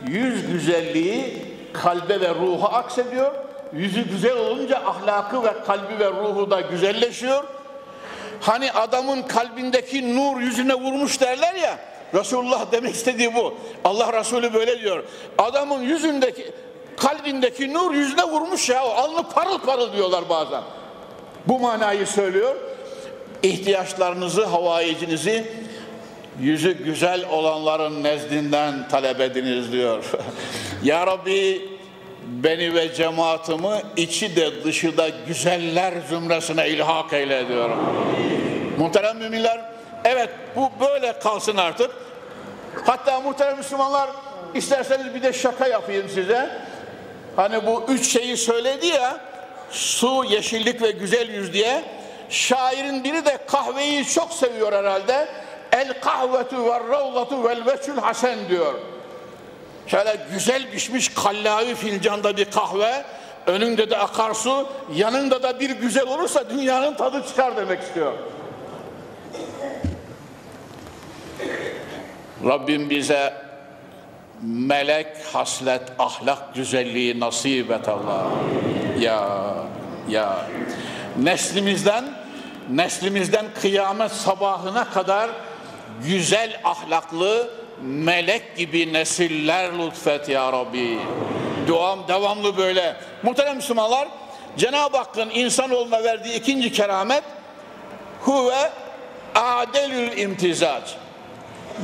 yüz 0.08 0.46
güzelliği 0.46 1.42
kalbe 1.72 2.20
ve 2.20 2.34
ruha 2.34 2.68
aksediyor. 2.68 3.32
Yüzü 3.72 4.08
güzel 4.08 4.37
olunca 4.37 4.76
ahlakı 4.76 5.44
ve 5.44 5.52
kalbi 5.66 5.99
ve 5.99 6.10
ruhu 6.10 6.50
da 6.50 6.60
güzelleşiyor. 6.60 7.44
Hani 8.40 8.72
adamın 8.72 9.22
kalbindeki 9.22 10.16
nur 10.16 10.40
yüzüne 10.40 10.75
vurmuş 10.75 11.20
derler 11.20 11.54
ya. 11.54 11.78
Resulullah 12.14 12.72
demek 12.72 12.94
istediği 12.94 13.34
bu. 13.34 13.54
Allah 13.84 14.12
Resulü 14.20 14.54
böyle 14.54 14.80
diyor. 14.80 15.04
Adamın 15.38 15.82
yüzündeki 15.82 16.52
kalbindeki 17.00 17.75
nur 17.75 17.95
yüzüne 17.95 18.25
vurmuş 18.25 18.69
ya. 18.69 18.80
Alnı 18.80 19.23
parıl 19.23 19.59
parıl 19.59 19.92
diyorlar 19.92 20.28
bazen. 20.28 20.62
Bu 21.47 21.61
manayı 21.61 22.07
söylüyor. 22.07 22.57
İhtiyaçlarınızı, 23.42 24.45
havaiyecinizi 24.45 25.52
yüzü 26.40 26.85
güzel 26.85 27.28
olanların 27.30 28.02
nezdinden 28.02 28.88
talep 28.88 29.21
ediniz 29.21 29.73
diyor. 29.73 30.04
ya 30.83 31.07
Rabbi 31.07 31.69
beni 32.26 32.75
ve 32.75 32.95
cemaatimi 32.95 33.83
içi 33.97 34.37
de 34.37 34.64
dışı 34.64 34.97
da 34.97 35.09
güzeller 35.26 35.95
zümresine 36.09 36.69
ilhak 36.69 37.12
eyle 37.12 37.49
diyorum. 37.49 37.78
Muhterem 38.78 39.19
müminler, 39.19 39.61
evet 40.04 40.30
bu 40.57 40.71
böyle 40.80 41.19
kalsın 41.19 41.57
artık. 41.57 41.90
Hatta 42.87 43.21
muhterem 43.21 43.57
Müslümanlar 43.57 44.11
isterseniz 44.54 45.14
bir 45.14 45.23
de 45.23 45.33
şaka 45.33 45.66
yapayım 45.66 46.09
size. 46.09 46.50
Hani 47.37 47.66
bu 47.66 47.84
üç 47.88 48.08
şeyi 48.12 48.37
söyledi 48.37 48.87
ya, 48.87 49.20
su, 49.70 50.25
yeşillik 50.25 50.82
ve 50.82 50.90
güzel 50.90 51.28
yüz 51.28 51.52
diye. 51.52 51.84
Şairin 52.30 53.04
biri 53.04 53.25
de 53.25 53.38
kahveyi 53.46 54.06
çok 54.06 54.32
seviyor 54.32 54.72
herhalde. 54.72 55.28
El 55.72 56.00
kahvetu 56.00 56.64
ve 56.64 56.80
ravlatu 56.90 57.44
vel 57.44 57.66
veçül 57.66 57.96
hasen 57.96 58.38
diyor. 58.49 58.75
Şöyle 59.86 60.16
güzel 60.32 60.71
pişmiş 60.71 61.08
kallavi 61.08 61.75
fincanda 61.75 62.36
bir 62.36 62.45
kahve, 62.45 63.04
önünde 63.47 63.90
de 63.90 63.99
akarsu, 63.99 64.69
yanında 64.95 65.43
da 65.43 65.60
bir 65.60 65.71
güzel 65.71 66.06
olursa 66.06 66.50
dünyanın 66.50 66.95
tadı 66.95 67.26
çıkar 67.28 67.56
demek 67.56 67.82
istiyor. 67.82 68.12
Rabbim 72.45 72.90
bize 72.90 73.50
melek 74.43 75.07
haslet 75.33 75.83
ahlak 75.99 76.55
güzelliği 76.55 77.21
nasip 77.21 77.71
et 77.71 77.89
Allah. 77.89 78.26
Ya 79.00 79.55
ya 80.09 80.47
neslimizden 81.19 82.05
neslimizden 82.71 83.47
kıyamet 83.63 84.13
sabahına 84.13 84.91
kadar 84.91 85.31
güzel 86.05 86.61
ahlaklı 86.65 87.50
melek 87.83 88.57
gibi 88.57 88.93
nesiller 88.93 89.79
lütfet 89.79 90.29
ya 90.29 90.53
Rabbi. 90.53 90.99
Duam 91.67 92.09
devamlı 92.09 92.57
böyle. 92.57 92.97
Muhterem 93.23 93.57
Müslümanlar, 93.57 94.09
Cenab-ı 94.57 94.97
Hakk'ın 94.97 95.31
insanoğluna 95.31 96.05
verdiği 96.05 96.35
ikinci 96.35 96.73
keramet 96.73 97.25
huve 98.21 98.71
adelül 99.35 100.19
imtizac. 100.19 100.83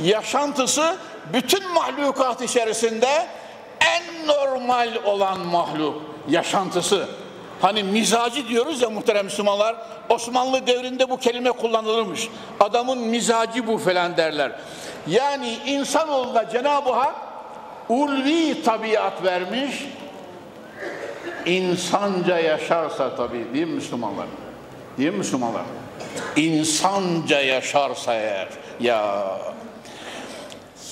Yaşantısı 0.03 0.97
bütün 1.33 1.73
mahlukat 1.73 2.41
içerisinde 2.41 3.27
en 3.81 4.27
normal 4.27 4.89
olan 5.05 5.39
mahluk 5.39 6.01
yaşantısı. 6.29 7.07
Hani 7.61 7.83
mizacı 7.83 8.47
diyoruz 8.47 8.81
ya 8.81 8.89
muhterem 8.89 9.25
Müslümanlar. 9.25 9.75
Osmanlı 10.09 10.67
devrinde 10.67 11.09
bu 11.09 11.17
kelime 11.17 11.51
kullanılırmış. 11.51 12.29
Adamın 12.59 12.97
mizacı 12.97 13.67
bu 13.67 13.77
falan 13.77 14.17
derler. 14.17 14.51
Yani 15.07 15.57
insanoğluna 15.65 16.49
Cenab-ı 16.49 16.91
Hak 16.91 17.15
ulvi 17.89 18.63
tabiat 18.63 19.23
vermiş. 19.23 19.85
İnsanca 21.45 22.39
yaşarsa 22.39 23.15
tabii 23.15 23.53
değil 23.53 23.67
mi 23.67 23.73
Müslümanlar? 23.73 24.25
Değil 24.97 25.11
mi 25.11 25.17
Müslümanlar? 25.17 25.61
İnsanca 26.35 27.41
yaşarsa 27.41 28.13
eğer 28.13 28.47
ya 28.79 29.27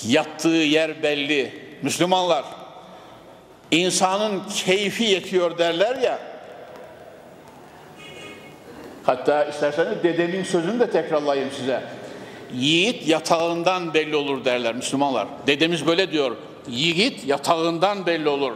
yattığı 0.08 0.50
yer 0.50 1.04
belli. 1.04 1.66
Müslümanlar 1.82 2.46
insanın 3.72 4.44
keyfi 4.50 5.04
yetiyor 5.04 5.58
derler 5.58 5.96
ya 5.96 6.20
Hatta 9.06 9.46
isterseniz 9.46 10.04
dedemin 10.04 10.44
sözünü 10.44 10.80
de 10.80 10.90
tekrarlayayım 10.90 11.52
size. 11.58 11.82
Yiğit 12.54 13.08
yatağından 13.08 13.94
belli 13.94 14.16
olur 14.16 14.46
derler 14.46 14.76
Müslümanlar. 14.76 15.28
Dedemiz 15.48 15.88
böyle 15.88 16.12
diyor. 16.12 16.36
Yiğit 16.70 17.28
yatağından 17.28 18.06
belli 18.06 18.30
olur. 18.30 18.52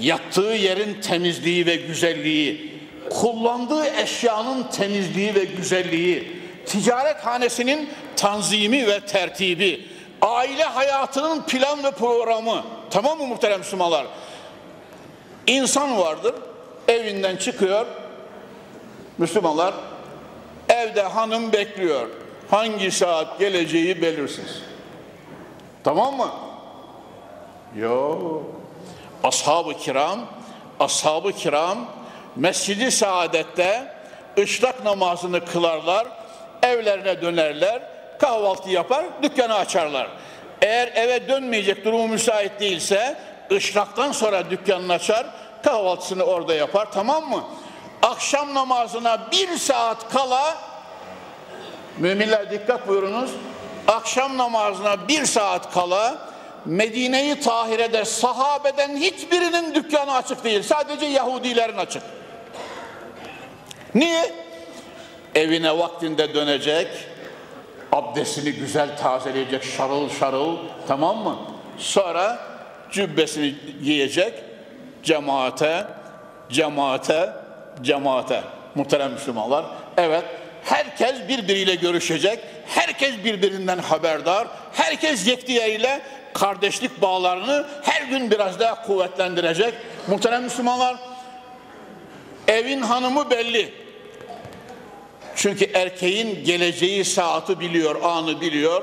Yattığı 0.00 0.40
yerin 0.42 1.00
temizliği 1.00 1.66
ve 1.66 1.76
güzelliği, 1.76 2.72
kullandığı 3.10 3.86
eşyanın 4.02 4.62
temizliği 4.62 5.34
ve 5.34 5.44
güzelliği, 5.44 6.32
ticaret 6.66 7.16
hanesinin 7.16 7.88
tanzimi 8.16 8.86
ve 8.86 9.00
tertibi, 9.00 9.80
aile 10.22 10.64
hayatının 10.64 11.42
plan 11.42 11.84
ve 11.84 11.90
programı. 11.90 12.64
Tamam 12.90 13.18
mı 13.18 13.26
muhterem 13.26 13.58
Müslümanlar? 13.58 14.06
İnsan 15.46 15.98
vardır, 15.98 16.34
evinden 16.88 17.36
çıkıyor, 17.36 17.86
Müslümanlar 19.18 19.74
evde 20.68 21.02
hanım 21.02 21.52
bekliyor. 21.52 22.08
Hangi 22.50 22.90
saat 22.90 23.38
geleceği 23.38 24.02
belirsiz. 24.02 24.62
Tamam 25.84 26.16
mı? 26.16 26.30
Yok. 27.76 28.42
Ashab-ı 29.24 29.74
kiram, 29.78 30.20
ashab-ı 30.80 31.32
kiram 31.32 31.78
Mescidi 32.36 32.90
Saadet'te 32.90 33.94
ışrak 34.38 34.84
namazını 34.84 35.44
kılarlar, 35.44 36.06
evlerine 36.62 37.22
dönerler, 37.22 37.82
kahvaltı 38.20 38.70
yapar, 38.70 39.04
dükkanı 39.22 39.54
açarlar. 39.54 40.08
Eğer 40.62 40.92
eve 40.94 41.28
dönmeyecek 41.28 41.84
durumu 41.84 42.08
müsait 42.08 42.60
değilse 42.60 43.16
ışraktan 43.52 44.12
sonra 44.12 44.50
dükkanını 44.50 44.92
açar, 44.92 45.26
kahvaltısını 45.62 46.24
orada 46.24 46.54
yapar 46.54 46.92
tamam 46.92 47.30
mı? 47.30 47.44
akşam 48.02 48.54
namazına 48.54 49.28
bir 49.32 49.56
saat 49.56 50.12
kala 50.12 50.58
müminler 51.98 52.50
dikkat 52.50 52.88
buyurunuz 52.88 53.30
akşam 53.88 54.38
namazına 54.38 55.08
bir 55.08 55.24
saat 55.24 55.74
kala 55.74 56.30
Medine-i 56.64 57.40
Tahire'de 57.40 58.04
sahabeden 58.04 58.96
hiçbirinin 58.96 59.74
dükkanı 59.74 60.14
açık 60.14 60.44
değil. 60.44 60.62
Sadece 60.62 61.06
Yahudilerin 61.06 61.76
açık. 61.76 62.02
Niye? 63.94 64.32
Evine 65.34 65.78
vaktinde 65.78 66.34
dönecek, 66.34 66.88
abdestini 67.92 68.52
güzel 68.52 68.96
tazeleyecek, 68.96 69.64
şarıl 69.64 70.10
şarıl, 70.10 70.56
tamam 70.88 71.18
mı? 71.18 71.36
Sonra 71.78 72.38
cübbesini 72.90 73.54
giyecek, 73.84 74.34
cemaate, 75.02 75.86
cemaate 76.50 77.32
cemaate 77.82 78.42
muhterem 78.74 79.12
Müslümanlar. 79.12 79.64
Evet 79.96 80.24
herkes 80.64 81.28
birbiriyle 81.28 81.74
görüşecek. 81.74 82.38
Herkes 82.66 83.24
birbirinden 83.24 83.78
haberdar. 83.78 84.48
Herkes 84.72 85.26
yekdiyeriyle 85.26 86.00
kardeşlik 86.34 87.02
bağlarını 87.02 87.66
her 87.82 88.02
gün 88.02 88.30
biraz 88.30 88.60
daha 88.60 88.82
kuvvetlendirecek. 88.82 89.74
Muhterem 90.06 90.42
Müslümanlar, 90.42 90.96
evin 92.48 92.82
hanımı 92.82 93.30
belli. 93.30 93.79
Çünkü 95.40 95.64
erkeğin 95.64 96.44
geleceği 96.44 97.04
saati 97.04 97.60
biliyor, 97.60 98.02
anı 98.02 98.40
biliyor. 98.40 98.82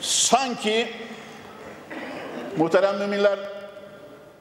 Sanki 0.00 0.88
muhterem 2.56 2.98
müminler 2.98 3.38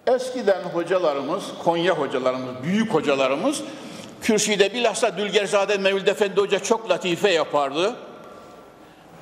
eskiden 0.08 0.62
hocalarımız, 0.64 1.44
Konya 1.64 1.94
hocalarımız, 1.94 2.64
büyük 2.64 2.94
hocalarımız 2.94 3.62
kürsüde 4.22 4.74
bilhassa 4.74 5.18
Dülgerzade 5.18 5.78
Mevlid 5.78 6.08
Efendi 6.08 6.42
Hoca 6.42 6.60
çok 6.60 6.90
latife 6.90 7.32
yapardı. 7.32 7.96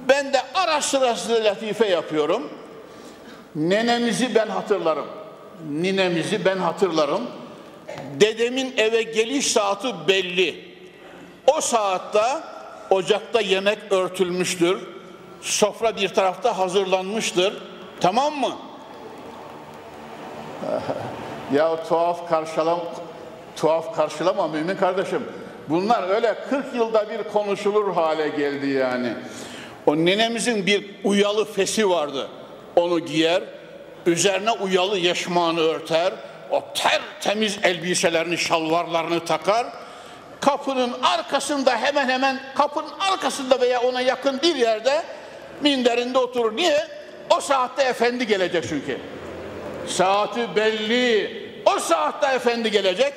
Ben 0.10 0.34
de 0.34 0.42
ara 0.54 0.82
sırasında 0.82 1.44
latife 1.44 1.88
yapıyorum. 1.88 2.50
Nenemizi 3.56 4.36
ben 4.36 4.48
hatırlarım. 4.48 5.06
Ninemizi 5.72 6.46
ben 6.46 6.58
hatırlarım. 6.58 7.22
Dedemin 8.20 8.74
eve 8.78 9.02
geliş 9.02 9.52
saati 9.52 9.88
belli. 10.08 10.75
O 11.48 11.62
saatte 11.62 12.24
ocakta 12.90 13.42
yemek 13.42 13.80
örtülmüştür. 13.92 14.88
Sofra 15.42 15.96
bir 15.96 16.10
tarafta 16.10 16.58
hazırlanmıştır. 16.58 17.54
Tamam 18.02 18.36
mı? 18.36 18.56
ya 21.54 21.84
tuhaf 21.84 22.30
karşılam 22.30 22.80
tuhaf 23.56 23.96
karşılama 23.96 24.48
mümin 24.48 24.76
kardeşim. 24.76 25.24
Bunlar 25.70 26.10
öyle 26.10 26.36
40 26.50 26.76
yılda 26.76 27.10
bir 27.10 27.24
konuşulur 27.24 27.94
hale 27.94 28.28
geldi 28.28 28.68
yani. 28.68 29.14
O 29.86 29.96
nenemizin 29.96 30.66
bir 30.66 30.86
uyalı 31.04 31.46
fesi 31.46 31.90
vardı. 31.90 32.28
Onu 32.76 33.00
giyer, 33.00 33.44
üzerine 34.06 34.52
uyalı 34.52 34.98
yeşmanı 34.98 35.60
örter, 35.60 36.14
o 36.52 36.64
ter 36.76 37.02
temiz 37.22 37.60
elbiselerini, 37.64 38.38
şalvarlarını 38.38 39.26
takar. 39.26 39.68
Kapının 40.42 40.94
arkasında 41.04 41.78
hemen 41.78 42.10
hemen 42.10 42.40
kapının 42.56 42.92
arkasında 43.12 43.62
veya 43.62 43.82
ona 43.82 44.02
yakın 44.02 44.42
bir 44.42 44.56
yerde 44.56 45.04
minderinde 45.62 46.18
oturur. 46.18 46.56
Niye? 46.56 46.88
O 47.30 47.42
saatte 47.42 47.84
efendi 47.84 48.28
gelecek 48.28 48.66
çünkü. 48.70 48.98
Saati 49.88 50.56
belli. 50.56 51.46
O 51.66 51.80
saatte 51.80 52.28
efendi 52.28 52.72
gelecek. 52.72 53.14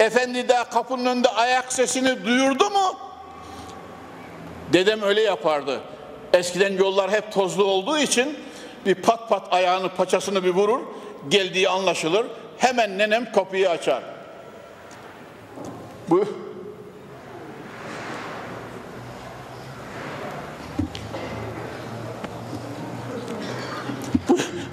Efendi 0.00 0.48
de 0.48 0.56
kapının 0.72 1.06
önünde 1.06 1.28
ayak 1.28 1.72
sesini 1.72 2.24
duyurdu 2.24 2.70
mu? 2.70 2.96
Dedem 4.72 5.02
öyle 5.02 5.20
yapardı. 5.20 5.80
Eskiden 6.32 6.72
yollar 6.72 7.10
hep 7.10 7.32
tozlu 7.32 7.64
olduğu 7.64 7.98
için 7.98 8.38
bir 8.86 8.94
pat 8.94 9.28
pat 9.28 9.52
ayağını 9.52 9.88
paçasını 9.88 10.44
bir 10.44 10.50
vurur. 10.50 10.80
Geldiği 11.28 11.68
anlaşılır. 11.68 12.26
Hemen 12.58 12.98
nenem 12.98 13.32
kapıyı 13.32 13.70
açar. 13.70 14.02
Bu 16.10 16.24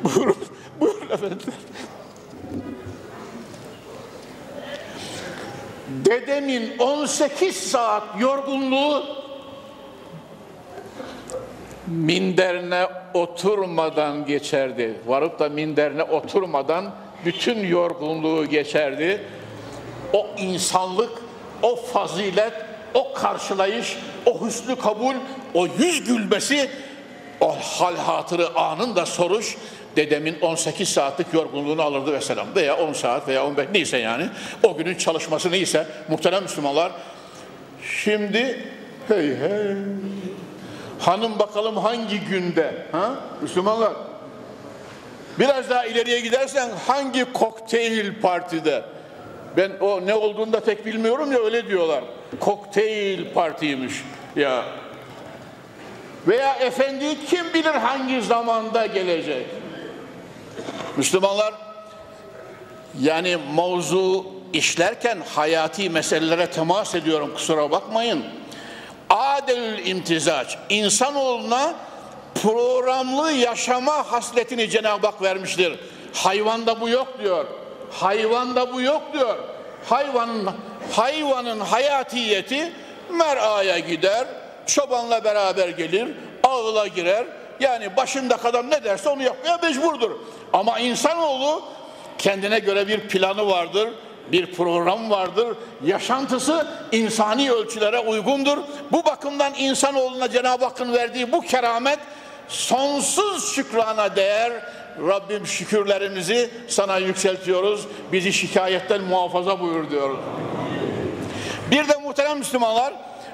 buyurun, 0.03 0.35
buyurun 0.79 1.09
efendim. 1.09 1.39
Dedemin 6.05 6.77
18 6.79 7.55
saat 7.55 8.03
yorgunluğu 8.19 9.03
minderine 11.87 12.87
oturmadan 13.13 14.25
geçerdi. 14.25 14.93
Varıp 15.07 15.39
da 15.39 15.49
minderine 15.49 16.03
oturmadan 16.03 16.91
bütün 17.25 17.67
yorgunluğu 17.67 18.45
geçerdi. 18.45 19.21
O 20.13 20.27
insanlık, 20.37 21.11
o 21.61 21.75
fazilet, 21.75 22.53
o 22.93 23.13
karşılayış, 23.13 23.97
o 24.25 24.45
hüsnü 24.45 24.75
kabul, 24.75 25.15
o 25.53 25.67
yüz 25.67 26.03
gülmesi, 26.03 26.69
o 27.41 27.55
hal 27.55 27.95
hatırı 27.95 28.55
anında 28.55 29.05
soruş, 29.05 29.57
dedemin 29.95 30.39
18 30.41 30.89
saatlik 30.89 31.33
yorgunluğunu 31.33 31.81
alırdı 31.81 32.13
ve 32.13 32.21
selam. 32.21 32.47
Veya 32.55 32.77
10 32.77 32.93
saat 32.93 33.27
veya 33.27 33.45
15 33.45 33.67
neyse 33.73 33.97
yani. 33.97 34.29
O 34.63 34.77
günün 34.77 34.95
çalışması 34.95 35.51
neyse 35.51 35.87
muhterem 36.09 36.43
Müslümanlar. 36.43 36.91
Şimdi 38.03 38.59
hey 39.07 39.27
hey 39.27 39.75
hanım 40.99 41.39
bakalım 41.39 41.77
hangi 41.77 42.19
günde 42.19 42.85
ha 42.91 43.15
Müslümanlar 43.41 43.93
biraz 45.39 45.69
daha 45.69 45.85
ileriye 45.85 46.19
gidersen 46.19 46.69
hangi 46.87 47.33
kokteyl 47.33 48.21
partide 48.21 48.83
ben 49.57 49.71
o 49.81 50.05
ne 50.05 50.15
olduğunu 50.15 50.53
da 50.53 50.59
pek 50.59 50.85
bilmiyorum 50.85 51.31
ya 51.31 51.39
öyle 51.39 51.67
diyorlar 51.67 52.03
kokteyl 52.39 53.33
partiymiş 53.33 53.93
ya 54.35 54.65
veya 56.27 56.55
efendi 56.55 57.25
kim 57.25 57.53
bilir 57.53 57.73
hangi 57.73 58.21
zamanda 58.21 58.85
gelecek 58.85 59.45
Müslümanlar 60.97 61.53
yani 63.01 63.37
mevzu 63.55 64.25
işlerken 64.53 65.17
hayati 65.35 65.89
meselelere 65.89 66.51
temas 66.51 66.95
ediyorum 66.95 67.33
kusura 67.33 67.71
bakmayın. 67.71 68.23
Adelül 69.09 69.85
imtizaç 69.85 70.57
insanoğluna 70.69 71.75
programlı 72.43 73.31
yaşama 73.31 74.11
hasletini 74.11 74.69
Cenab-ı 74.69 75.07
Hak 75.07 75.21
vermiştir. 75.21 75.79
Hayvanda 76.13 76.81
bu 76.81 76.89
yok 76.89 77.07
diyor. 77.23 77.45
Hayvanda 77.91 78.73
bu 78.73 78.81
yok 78.81 79.01
diyor. 79.13 79.35
Hayvanın 79.89 80.49
hayvanın 80.91 81.59
hayatiyeti 81.59 82.73
mer'aya 83.09 83.79
gider, 83.79 84.27
çobanla 84.65 85.23
beraber 85.23 85.69
gelir, 85.69 86.07
ağla 86.43 86.87
girer, 86.87 87.25
yani 87.59 87.97
başında 87.97 88.37
kadar 88.37 88.69
ne 88.69 88.83
derse 88.83 89.09
onu 89.09 89.23
yapmaya 89.23 89.57
mecburdur. 89.57 90.11
Ama 90.53 90.79
insanoğlu 90.79 91.63
kendine 92.17 92.59
göre 92.59 92.87
bir 92.87 92.99
planı 92.99 93.47
vardır, 93.47 93.89
bir 94.31 94.53
program 94.53 95.09
vardır. 95.09 95.47
Yaşantısı 95.85 96.67
insani 96.91 97.51
ölçülere 97.51 97.99
uygundur. 97.99 98.57
Bu 98.91 99.05
bakımdan 99.05 99.53
insanoğluna 99.53 100.29
Cenab-ı 100.29 100.65
Hakk'ın 100.65 100.93
verdiği 100.93 101.31
bu 101.31 101.41
keramet 101.41 101.99
sonsuz 102.47 103.55
şükrana 103.55 104.15
değer. 104.15 104.51
Rabbim 105.07 105.47
şükürlerimizi 105.47 106.49
sana 106.67 106.97
yükseltiyoruz. 106.97 107.87
Bizi 108.11 108.33
şikayetten 108.33 109.01
muhafaza 109.01 109.59
buyur 109.59 109.89
diyoruz. 109.89 110.19
Bir 111.71 111.87
de 111.87 111.97
muhterem 112.03 112.37
Müslümanlar, 112.37 112.93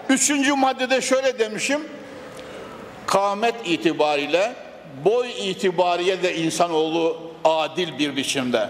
üçüncü 0.09 0.53
maddede 0.53 1.01
şöyle 1.01 1.39
demişim 1.39 1.81
kamet 3.07 3.55
itibariyle 3.65 4.53
boy 5.05 5.49
itibariyle 5.49 6.23
de 6.23 6.35
insanoğlu 6.35 7.17
adil 7.43 7.99
bir 7.99 8.15
biçimde. 8.15 8.69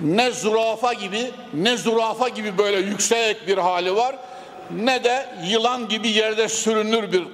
Ne 0.00 0.30
zürafa 0.30 0.92
gibi 0.92 1.30
ne 1.54 1.76
zürafa 1.76 2.28
gibi 2.28 2.58
böyle 2.58 2.76
yüksek 2.76 3.48
bir 3.48 3.58
hali 3.58 3.96
var 3.96 4.16
ne 4.70 5.04
de 5.04 5.26
yılan 5.44 5.88
gibi 5.88 6.08
yerde 6.08 6.48
sürünür 6.48 7.12
bir 7.12 7.24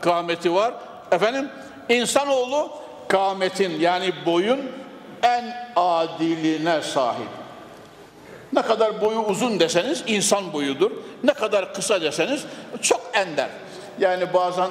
kameti 0.00 0.54
var. 0.54 0.74
Efendim 1.12 1.48
insanoğlu 1.88 2.70
kametin 3.12 3.80
yani 3.80 4.12
boyun 4.26 4.60
en 5.22 5.44
adiline 5.76 6.82
sahip. 6.82 7.28
Ne 8.52 8.62
kadar 8.62 9.00
boyu 9.00 9.18
uzun 9.18 9.60
deseniz 9.60 10.04
insan 10.06 10.52
boyudur. 10.52 10.90
Ne 11.24 11.32
kadar 11.32 11.74
kısa 11.74 12.02
deseniz 12.02 12.44
çok 12.82 13.00
ender. 13.14 13.48
Yani 13.98 14.32
bazen 14.34 14.70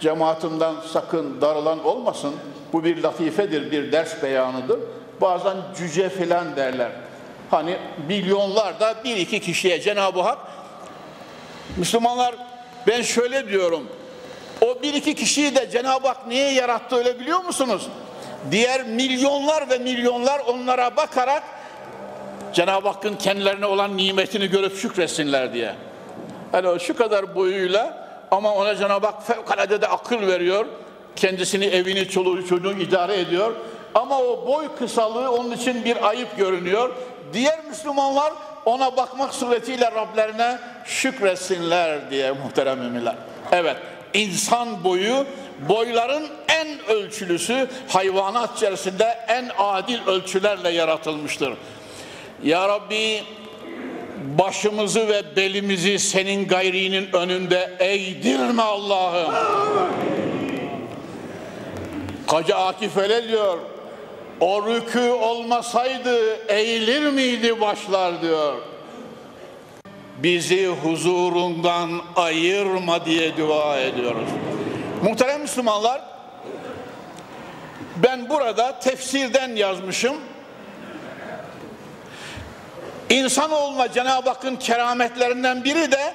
cemaatimden 0.00 0.74
sakın 0.92 1.40
darılan 1.40 1.84
olmasın. 1.84 2.34
Bu 2.72 2.84
bir 2.84 3.02
latifedir, 3.02 3.70
bir 3.70 3.92
ders 3.92 4.22
beyanıdır. 4.22 4.80
Bazen 5.20 5.56
cüce 5.78 6.08
filan 6.08 6.56
derler. 6.56 6.90
Hani 7.50 7.76
milyonlarda 8.08 8.94
bir 9.04 9.16
iki 9.16 9.40
kişiye 9.40 9.80
Cenab-ı 9.80 10.20
Hak 10.20 10.38
Müslümanlar 11.76 12.34
ben 12.86 13.02
şöyle 13.02 13.48
diyorum. 13.48 13.88
O 14.60 14.82
bir 14.82 14.94
iki 14.94 15.14
kişiyi 15.14 15.56
de 15.56 15.70
Cenab-ı 15.70 16.08
Hak 16.08 16.26
niye 16.26 16.52
yarattı 16.52 16.96
öyle 16.96 17.20
biliyor 17.20 17.44
musunuz? 17.44 17.88
Diğer 18.50 18.84
milyonlar 18.84 19.70
ve 19.70 19.78
milyonlar 19.78 20.38
onlara 20.38 20.96
bakarak 20.96 21.42
Cenab-ı 22.52 22.88
Hakk'ın 22.88 23.16
kendilerine 23.16 23.66
olan 23.66 23.96
nimetini 23.96 24.50
görüp 24.50 24.76
şükretsinler 24.76 25.52
diye. 25.52 25.74
Yani 26.52 26.80
şu 26.80 26.96
kadar 26.96 27.34
boyuyla 27.34 28.08
ama 28.30 28.54
ona 28.54 28.76
Cenab-ı 28.76 29.06
Hak 29.06 29.26
fevkalade 29.26 29.80
de 29.80 29.86
akıl 29.86 30.26
veriyor. 30.26 30.66
Kendisini, 31.16 31.64
evini, 31.64 32.08
çoluğu, 32.08 32.46
çocuğu 32.46 32.72
idare 32.72 33.20
ediyor. 33.20 33.52
Ama 33.94 34.18
o 34.18 34.46
boy 34.46 34.68
kısalığı 34.78 35.30
onun 35.30 35.50
için 35.50 35.84
bir 35.84 36.08
ayıp 36.08 36.36
görünüyor. 36.36 36.94
Diğer 37.32 37.64
Müslümanlar 37.64 38.32
ona 38.64 38.96
bakmak 38.96 39.34
suretiyle 39.34 39.92
Rablerine 39.92 40.58
şükretsinler 40.84 42.10
diye 42.10 42.32
muhterem 42.32 42.78
müminler. 42.78 43.14
Evet, 43.52 43.76
insan 44.18 44.84
boyu 44.84 45.26
boyların 45.68 46.28
en 46.48 46.88
ölçülüsü 46.88 47.68
hayvanat 47.88 48.56
içerisinde 48.56 49.18
en 49.28 49.50
adil 49.58 49.98
ölçülerle 50.06 50.70
yaratılmıştır. 50.70 51.52
Ya 52.44 52.68
Rabbi 52.68 53.22
başımızı 54.38 55.08
ve 55.08 55.36
belimizi 55.36 55.98
senin 55.98 56.48
gayrinin 56.48 57.08
önünde 57.12 57.76
eğdirme 57.78 58.62
Allah'ım. 58.62 59.34
Hacı 62.26 62.56
Akif 62.56 62.96
öyle 62.96 63.28
diyor. 63.28 63.58
O 64.40 64.66
rükü 64.66 65.10
olmasaydı 65.10 66.36
eğilir 66.48 67.10
miydi 67.10 67.60
başlar 67.60 68.22
diyor. 68.22 68.54
Bizi 70.22 70.66
huzurundan 70.66 71.90
ayırma 72.16 73.04
diye 73.04 73.36
dua 73.36 73.78
ediyoruz. 73.78 74.28
Muhterem 75.02 75.40
Müslümanlar, 75.40 76.00
ben 77.96 78.28
burada 78.28 78.78
tefsirden 78.78 79.56
yazmışım. 79.56 80.16
İnsanoğluna 83.10 83.92
Cenab-ı 83.92 84.28
Hakk'ın 84.28 84.56
kerametlerinden 84.56 85.64
biri 85.64 85.92
de 85.92 86.14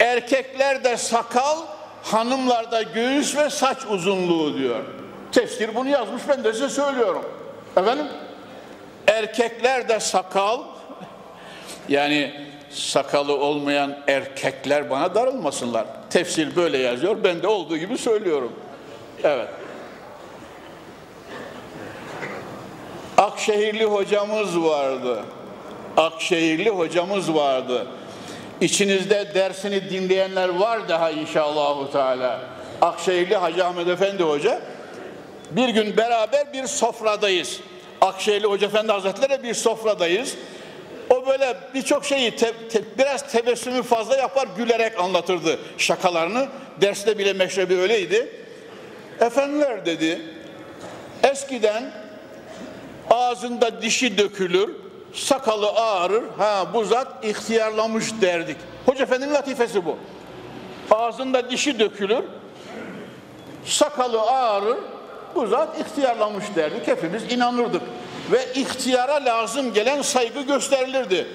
erkeklerde 0.00 0.96
sakal, 0.96 1.56
hanımlarda 2.02 2.82
göğüs 2.82 3.36
ve 3.36 3.50
saç 3.50 3.78
uzunluğu 3.90 4.58
diyor. 4.58 4.84
Tefsir 5.32 5.74
bunu 5.74 5.88
yazmış 5.88 6.22
ben 6.28 6.44
de 6.44 6.52
size 6.52 6.68
söylüyorum. 6.68 7.24
Efendim? 7.76 8.06
Erkeklerde 9.06 10.00
sakal 10.00 10.60
yani 11.88 12.47
sakalı 12.78 13.36
olmayan 13.36 13.96
erkekler 14.08 14.90
bana 14.90 15.14
darılmasınlar. 15.14 15.86
Tefsir 16.10 16.56
böyle 16.56 16.78
yazıyor. 16.78 17.16
Ben 17.24 17.42
de 17.42 17.48
olduğu 17.48 17.76
gibi 17.76 17.98
söylüyorum. 17.98 18.52
Evet. 19.24 19.48
Akşehirli 23.16 23.84
hocamız 23.84 24.62
vardı. 24.62 25.24
Akşehirli 25.96 26.70
hocamız 26.70 27.34
vardı. 27.34 27.86
İçinizde 28.60 29.34
dersini 29.34 29.90
dinleyenler 29.90 30.48
var 30.48 30.88
daha 30.88 31.10
inşallahu 31.10 31.92
teala. 31.92 32.40
Akşehirli 32.80 33.36
Hacı 33.36 33.66
Ahmet 33.66 33.88
Efendi 33.88 34.22
Hoca. 34.22 34.60
Bir 35.50 35.68
gün 35.68 35.96
beraber 35.96 36.52
bir 36.52 36.66
sofradayız. 36.66 37.60
Akşehirli 38.00 38.46
Hoca 38.46 38.66
Efendi 38.66 38.92
Hazretleri 38.92 39.42
bir 39.42 39.54
sofradayız. 39.54 40.36
O 41.10 41.26
böyle 41.26 41.56
birçok 41.74 42.04
şeyi 42.04 42.36
te, 42.36 42.52
te, 42.68 42.82
biraz 42.98 43.32
tebessümü 43.32 43.82
fazla 43.82 44.16
yapar 44.16 44.48
gülerek 44.56 45.00
anlatırdı 45.00 45.58
şakalarını. 45.78 46.46
Derste 46.80 47.18
bile 47.18 47.32
meşrebi 47.32 47.76
öyleydi. 47.76 48.28
Efendiler 49.20 49.86
dedi 49.86 50.20
eskiden 51.22 51.92
ağzında 53.10 53.82
dişi 53.82 54.18
dökülür, 54.18 54.76
sakalı 55.12 55.70
ağrır, 55.70 56.24
ha 56.38 56.66
bu 56.74 56.84
zat 56.84 57.24
ihtiyarlamış 57.24 58.06
derdik. 58.20 58.56
Hoca 58.86 59.02
Efendi'nin 59.02 59.34
latifesi 59.34 59.84
bu. 59.84 59.96
Ağzında 60.90 61.50
dişi 61.50 61.78
dökülür, 61.78 62.24
sakalı 63.64 64.20
ağrır, 64.22 64.78
bu 65.34 65.46
zat 65.46 65.80
ihtiyarlamış 65.80 66.44
derdik. 66.56 66.86
Hepimiz 66.86 67.32
inanırdık. 67.32 67.82
Ve 68.30 68.52
ihtiyara 68.54 69.24
lazım 69.24 69.74
gelen 69.74 70.02
saygı 70.02 70.42
gösterilirdi. 70.42 71.26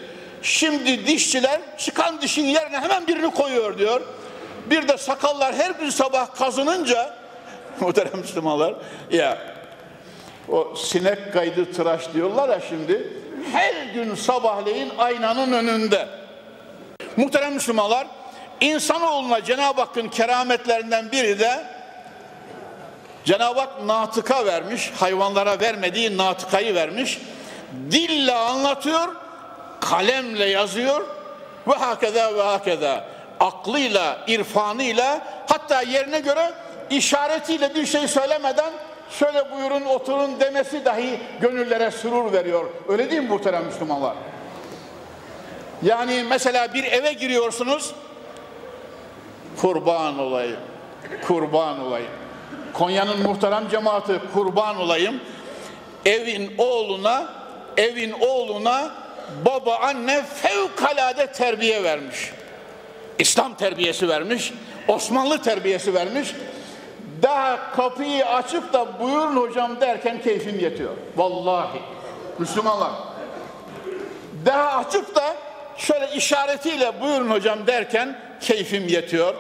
Şimdi 0.42 1.08
dişçiler 1.08 1.62
çıkan 1.78 2.22
dişin 2.22 2.46
yerine 2.46 2.80
hemen 2.80 3.08
birini 3.08 3.32
koyuyor 3.32 3.78
diyor. 3.78 4.02
Bir 4.70 4.88
de 4.88 4.98
sakallar 4.98 5.56
her 5.56 5.82
bir 5.82 5.92
sabah 5.92 6.36
kazınınca 6.36 7.16
muhterem 7.80 8.20
Müslümanlar 8.20 8.76
ya 9.12 9.38
o 10.50 10.76
sinek 10.76 11.34
kaydı 11.34 11.74
tıraş 11.74 12.14
diyorlar 12.14 12.50
ya 12.50 12.60
şimdi 12.70 13.14
her 13.52 13.94
gün 13.94 14.16
sabahleyin 14.16 14.92
aynanın 14.98 15.52
önünde. 15.52 16.08
Muhterem 17.18 17.54
Müslümanlar 17.54 18.08
insanoğluna 18.62 19.44
Cenab-ı 19.44 19.82
Hakk'ın 19.82 20.08
kerametlerinden 20.08 21.12
biri 21.12 21.40
de 21.40 21.64
Cenab-ı 23.26 23.60
Hak 23.60 23.84
natıka 23.86 24.46
vermiş, 24.46 24.92
hayvanlara 25.00 25.60
vermediği 25.60 26.18
natıkayı 26.18 26.76
vermiş. 26.76 27.20
Dille 27.92 28.34
anlatıyor, 28.34 29.08
kalemle 29.80 30.46
yazıyor 30.46 31.02
ve 31.68 31.74
hakeza 31.74 32.36
ve 32.36 32.42
hakeza. 32.42 33.06
Aklıyla, 33.40 34.18
irfanıyla 34.28 35.22
hatta 35.48 35.82
yerine 35.82 36.20
göre 36.20 36.54
işaretiyle 36.90 37.76
bir 37.76 37.86
şey 37.86 38.08
söylemeden 38.08 38.72
şöyle 39.20 39.52
buyurun 39.52 39.86
oturun 39.86 40.40
demesi 40.40 40.86
dahi 40.86 41.20
gönüllere 41.42 41.92
sürur 41.92 42.34
veriyor. 42.34 42.66
Öyle 42.88 43.12
değil 43.12 43.22
mi 43.22 43.30
muhterem 43.30 43.66
Müslümanlar? 43.66 44.16
Yani 45.84 46.26
mesela 46.30 46.74
bir 46.74 46.84
eve 46.84 47.14
giriyorsunuz 47.14 47.94
kurban 49.62 50.20
olayım, 50.20 50.60
kurban 51.28 51.80
olayım. 51.80 52.23
Konya'nın 52.74 53.22
muhterem 53.22 53.70
cemaati 53.70 54.20
kurban 54.34 54.78
olayım. 54.78 55.20
Evin 56.06 56.54
oğluna, 56.58 57.28
evin 57.78 58.12
oğluna 58.12 58.92
baba 59.46 59.76
anne 59.76 60.24
fevkalade 60.24 61.28
terbiye 61.28 61.84
vermiş. 61.84 62.32
İslam 63.20 63.54
terbiyesi 63.54 64.10
vermiş, 64.10 64.54
Osmanlı 64.88 65.42
terbiyesi 65.42 65.94
vermiş. 65.94 66.36
Daha 67.22 67.72
kapıyı 67.72 68.26
açıp 68.26 68.74
da 68.74 69.00
buyurun 69.00 69.36
hocam 69.36 69.82
derken 69.82 70.22
keyfim 70.22 70.60
yetiyor. 70.60 70.94
Vallahi. 71.16 71.80
Müslümanlar. 72.40 72.92
Daha 74.46 74.78
açıp 74.78 75.16
da 75.16 75.36
şöyle 75.78 76.10
işaretiyle 76.16 77.02
buyurun 77.02 77.30
hocam 77.30 77.68
derken 77.68 78.20
keyfim 78.42 78.88
yetiyor 78.88 79.36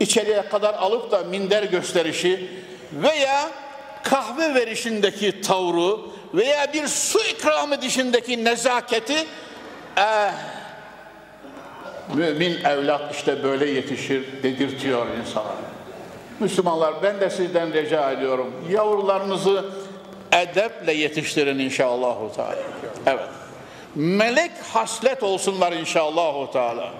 içeriye 0.00 0.42
kadar 0.48 0.74
alıp 0.74 1.10
da 1.10 1.18
minder 1.18 1.62
gösterişi 1.62 2.48
veya 2.92 3.50
kahve 4.02 4.54
verişindeki 4.54 5.40
tavrı 5.40 5.96
veya 6.34 6.72
bir 6.72 6.86
su 6.86 7.18
ikram 7.24 7.72
edişindeki 7.72 8.44
nezaketi 8.44 9.26
eh, 9.96 10.32
mümin 12.14 12.64
evlat 12.64 13.14
işte 13.14 13.42
böyle 13.42 13.70
yetişir 13.70 14.42
dedirtiyor 14.42 15.06
insana. 15.20 15.54
Müslümanlar 16.40 16.94
ben 17.02 17.20
de 17.20 17.30
sizden 17.30 17.72
rica 17.72 18.10
ediyorum. 18.10 18.54
Yavrularınızı 18.70 19.64
edeple 20.32 20.92
yetiştirin 20.92 21.58
inşallah. 21.58 22.16
Evet. 23.06 23.28
Melek 23.94 24.50
haslet 24.72 25.22
olsunlar 25.22 25.72
inşallah. 25.72 26.52
Teala. 26.52 26.90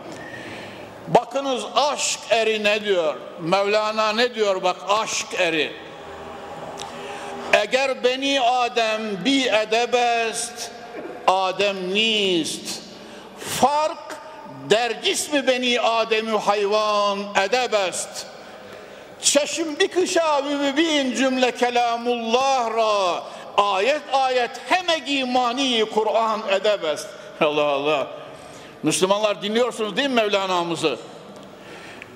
Bakınız 1.31 1.65
aşk 1.75 2.21
eri 2.31 2.65
ne 2.65 2.85
diyor? 2.85 3.15
Mevlana 3.41 4.13
ne 4.13 4.35
diyor 4.35 4.63
bak 4.63 4.77
aşk 4.89 5.27
eri. 5.39 5.73
Eğer 7.53 8.05
beni 8.05 8.41
Adem 8.41 9.25
bi 9.25 9.43
edebest, 9.43 10.71
Adem 11.27 11.95
nist. 11.95 12.83
Fark 13.61 14.17
der 14.71 15.03
cismi 15.03 15.47
beni 15.47 15.81
Ademü 15.81 16.37
hayvan 16.37 17.19
edebest. 17.45 18.27
Çeşim 19.23 19.79
bir 19.79 19.89
kışa 19.89 20.45
bin 20.77 21.15
cümle 21.15 21.51
kelamullah 21.51 22.77
ra. 22.77 23.23
Ayet 23.57 24.03
ayet 24.13 24.51
hemegi 24.69 25.25
mani 25.25 25.85
Kur'an 25.95 26.41
edebest. 26.51 27.07
Allah 27.41 27.65
Allah. 27.65 28.07
Müslümanlar 28.83 29.43
dinliyorsunuz 29.43 29.97
değil 29.97 30.09
mi 30.09 30.15
Mevlana'mızı? 30.15 30.99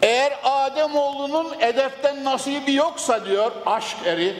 Eğer 0.05 0.33
Ademoğlunun 0.45 1.61
edepten 1.61 2.25
nasibi 2.25 2.75
yoksa 2.75 3.25
diyor 3.25 3.53
aşk 3.67 3.97
eri, 4.07 4.35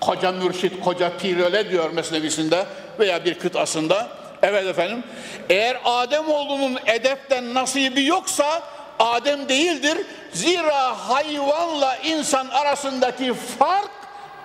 koca 0.00 0.32
mürşit, 0.32 0.80
koca 0.84 1.16
pir 1.16 1.40
öyle 1.40 1.70
diyor 1.70 1.90
mesnevisinde 1.90 2.66
veya 2.98 3.24
bir 3.24 3.38
kıtasında. 3.38 4.08
Evet 4.42 4.66
efendim. 4.66 5.04
Eğer 5.50 5.76
Ademoğlunun 5.84 6.78
edepten 6.86 7.54
nasibi 7.54 8.04
yoksa 8.04 8.62
Adem 8.98 9.48
değildir. 9.48 9.98
Zira 10.32 11.08
hayvanla 11.08 11.96
insan 11.96 12.48
arasındaki 12.48 13.34
fark 13.34 13.90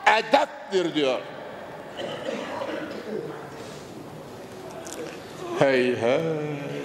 edeptir 0.07 0.95
diyor. 0.95 1.19
Hey 5.59 5.95
hey 5.95 6.78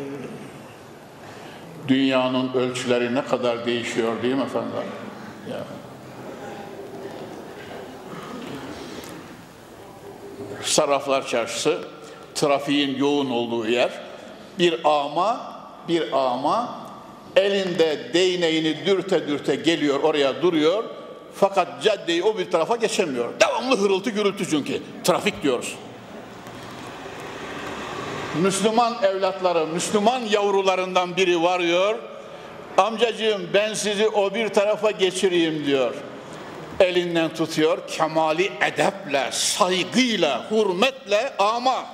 dünyanın 1.88 2.52
ölçüleri 2.52 3.14
ne 3.14 3.24
kadar 3.24 3.66
değişiyor 3.66 4.22
değil 4.22 4.34
mi 4.34 4.42
efendim? 4.42 4.70
Ya. 5.50 5.64
Sarraflar 10.62 11.26
Çarşısı, 11.26 11.78
trafiğin 12.34 12.98
yoğun 12.98 13.30
olduğu 13.30 13.68
yer. 13.68 13.90
Bir 14.58 14.80
ama, 14.84 15.54
bir 15.88 16.12
ama 16.12 16.78
elinde 17.36 18.10
değneğini 18.14 18.86
dürte 18.86 19.28
dürte 19.28 19.54
geliyor 19.54 20.02
oraya 20.02 20.42
duruyor. 20.42 20.84
Fakat 21.34 21.82
caddeyi 21.82 22.22
o 22.22 22.38
bir 22.38 22.50
tarafa 22.50 22.76
geçemiyor. 22.76 23.28
Devamlı 23.40 23.76
hırıltı 23.76 24.10
gürültü 24.10 24.50
çünkü. 24.50 24.82
Trafik 25.04 25.42
diyoruz. 25.42 25.74
Müslüman 28.42 28.94
evlatları, 29.02 29.66
Müslüman 29.66 30.20
yavrularından 30.20 31.16
biri 31.16 31.42
varıyor. 31.42 31.98
Amcacığım 32.76 33.42
ben 33.54 33.74
sizi 33.74 34.08
o 34.08 34.34
bir 34.34 34.48
tarafa 34.48 34.90
geçireyim 34.90 35.66
diyor. 35.66 35.94
Elinden 36.80 37.34
tutuyor 37.34 37.88
kemali 37.88 38.50
edeple, 38.72 39.28
saygıyla, 39.32 40.50
hürmetle 40.50 41.32
ama 41.38 41.86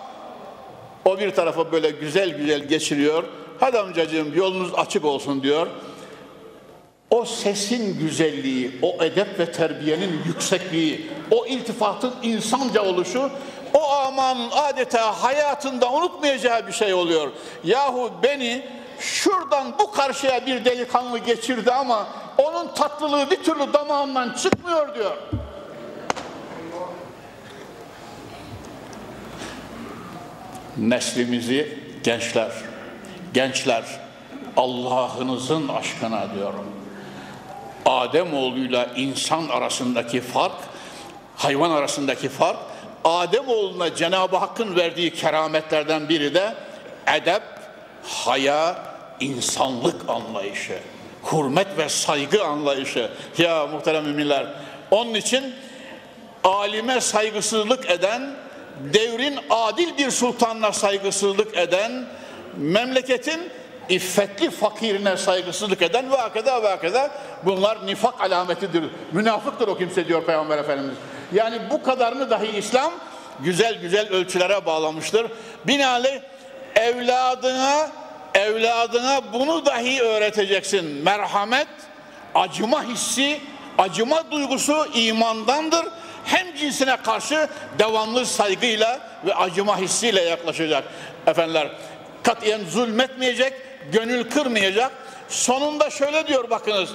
o 1.04 1.18
bir 1.18 1.30
tarafa 1.30 1.72
böyle 1.72 1.90
güzel 1.90 2.38
güzel 2.38 2.60
geçiriyor. 2.60 3.24
Hadi 3.60 3.78
amcacığım 3.78 4.36
yolunuz 4.36 4.74
açık 4.74 5.04
olsun 5.04 5.42
diyor. 5.42 5.66
O 7.10 7.24
sesin 7.24 7.98
güzelliği, 7.98 8.70
o 8.82 9.04
edep 9.04 9.38
ve 9.38 9.52
terbiyenin 9.52 10.20
yüksekliği, 10.26 11.10
o 11.30 11.46
iltifatın 11.46 12.14
insanca 12.22 12.82
oluşu 12.82 13.30
o 13.74 13.90
amanın 13.92 14.50
adeta 14.50 15.22
hayatında 15.22 15.92
unutmayacağı 15.92 16.66
bir 16.66 16.72
şey 16.72 16.94
oluyor. 16.94 17.30
Yahu 17.64 18.10
beni 18.22 18.66
şuradan 19.00 19.78
bu 19.78 19.92
karşıya 19.92 20.46
bir 20.46 20.64
delikanlı 20.64 21.18
geçirdi 21.18 21.72
ama 21.72 22.06
onun 22.38 22.74
tatlılığı 22.74 23.30
bir 23.30 23.42
türlü 23.42 23.72
damağımdan 23.72 24.34
çıkmıyor 24.34 24.94
diyor. 24.94 25.16
Neslimizi 30.76 31.78
gençler, 32.04 32.50
gençler 33.34 33.84
Allah'ınızın 34.56 35.68
aşkına 35.68 36.34
diyorum. 36.34 36.66
Adem 37.86 38.34
oğluyla 38.34 38.86
insan 38.96 39.48
arasındaki 39.48 40.20
fark, 40.20 40.56
hayvan 41.36 41.70
arasındaki 41.70 42.28
fark, 42.28 42.58
Adem 43.04 43.48
oğluna 43.48 43.94
Cenab-ı 43.94 44.36
Hakk'ın 44.36 44.76
verdiği 44.76 45.14
kerametlerden 45.14 46.08
biri 46.08 46.34
de 46.34 46.54
edep, 47.06 47.42
haya, 48.02 48.76
insanlık 49.20 50.08
anlayışı, 50.08 50.78
hürmet 51.32 51.78
ve 51.78 51.88
saygı 51.88 52.44
anlayışı. 52.44 53.10
Ya 53.38 53.66
muhterem 53.66 54.04
müminler, 54.04 54.46
onun 54.90 55.14
için 55.14 55.54
alime 56.44 57.00
saygısızlık 57.00 57.90
eden, 57.90 58.34
devrin 58.92 59.38
adil 59.50 59.98
bir 59.98 60.10
sultanına 60.10 60.72
saygısızlık 60.72 61.56
eden, 61.56 62.06
memleketin 62.56 63.40
iffetli 63.88 64.50
fakirine 64.50 65.16
saygısızlık 65.16 65.82
eden 65.82 66.12
ve 66.12 66.16
hakeda 66.16 66.62
ve 66.62 66.68
hakeda 66.68 67.10
bunlar 67.44 67.86
nifak 67.86 68.20
alametidir. 68.20 68.84
Münafıktır 69.12 69.68
o 69.68 69.78
kimse 69.78 70.08
diyor 70.08 70.24
Peygamber 70.24 70.58
Efendimiz. 70.58 70.96
Yani 71.32 71.58
bu 71.70 71.82
kadarını 71.82 72.30
dahi 72.30 72.56
İslam 72.56 72.92
güzel 73.40 73.80
güzel 73.80 74.08
ölçülere 74.08 74.66
bağlamıştır. 74.66 75.26
Binaenaleyh 75.66 76.20
evladına 76.76 77.90
evladına 78.34 79.20
bunu 79.32 79.66
dahi 79.66 80.02
öğreteceksin. 80.02 80.84
Merhamet, 80.84 81.68
acıma 82.34 82.84
hissi, 82.84 83.40
acıma 83.78 84.30
duygusu 84.30 84.86
imandandır. 84.94 85.86
Hem 86.24 86.56
cinsine 86.56 86.96
karşı 86.96 87.48
devamlı 87.78 88.26
saygıyla 88.26 89.00
ve 89.26 89.34
acıma 89.34 89.78
hissiyle 89.78 90.22
yaklaşacak. 90.22 90.84
Efendiler 91.26 91.68
katiyen 92.22 92.60
zulmetmeyecek, 92.64 93.52
gönül 93.92 94.30
kırmayacak. 94.30 94.92
Sonunda 95.28 95.90
şöyle 95.90 96.26
diyor 96.26 96.50
bakınız. 96.50 96.90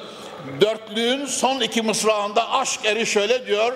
Dörtlüğün 0.62 1.26
son 1.26 1.62
iki 1.62 1.82
mısrağında 1.82 2.52
aşk 2.52 2.86
eri 2.86 3.06
şöyle 3.06 3.45
diyor. 3.45 3.74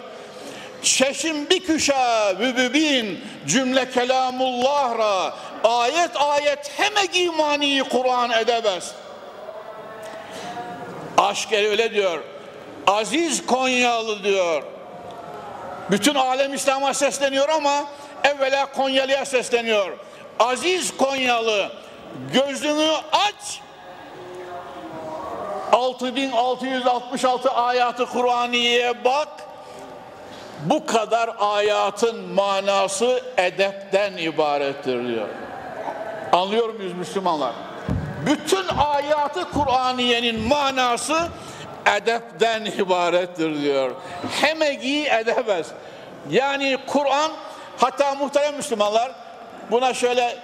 Çeşim 0.84 1.50
bir 1.50 1.64
küşa 1.66 2.36
vübübin 2.40 3.26
cümle 3.48 3.92
kelamullah 3.92 4.98
ra 4.98 5.34
ayet 5.64 6.12
ayet 6.16 6.80
hemek 6.80 7.16
imani 7.16 7.84
Kur'an 7.90 8.32
edemez. 8.32 8.92
Aşk 11.18 11.54
öyle 11.54 11.94
diyor. 11.94 12.20
Aziz 12.88 13.46
Konyalı 13.46 14.24
diyor. 14.24 14.64
Bütün 15.92 16.16
alem 16.16 16.54
İslam'a 16.54 16.94
sesleniyor 16.94 17.50
ama 17.50 17.86
evvela 18.24 18.66
Konyalı'ya 18.66 19.26
sesleniyor. 19.26 19.98
Aziz 20.40 20.98
Konyalı 20.98 21.72
gözünü 22.34 22.92
aç 23.12 23.62
6666 25.72 27.52
ayatı 27.52 28.06
Kur'aniye'ye 28.06 29.06
bak 29.06 29.28
bu 30.66 30.86
kadar 30.86 31.30
ayatın 31.40 32.34
manası 32.34 33.22
edepten 33.38 34.18
ibarettir 34.18 35.08
diyor. 35.08 35.28
Anlıyor 36.32 36.74
muyuz 36.74 36.94
Müslümanlar? 36.94 37.54
Bütün 38.26 38.68
ayatı 38.68 39.52
Kur'aniyenin 39.52 40.48
manası 40.48 41.28
edepten 41.98 42.66
ibarettir 42.66 43.62
diyor. 43.62 43.92
Hemegi 44.42 45.08
edemez. 45.08 45.68
Yani 46.30 46.78
Kur'an 46.88 47.32
hatta 47.78 48.16
muhterem 48.16 48.56
Müslümanlar 48.56 49.12
buna 49.72 49.94
şöyle 49.94 50.36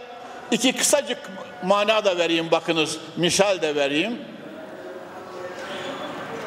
iki 0.51 0.73
kısacık 0.73 1.31
mana 1.63 2.05
da 2.05 2.17
vereyim 2.17 2.51
bakınız. 2.51 2.97
Misal 3.15 3.61
de 3.61 3.75
vereyim. 3.75 4.34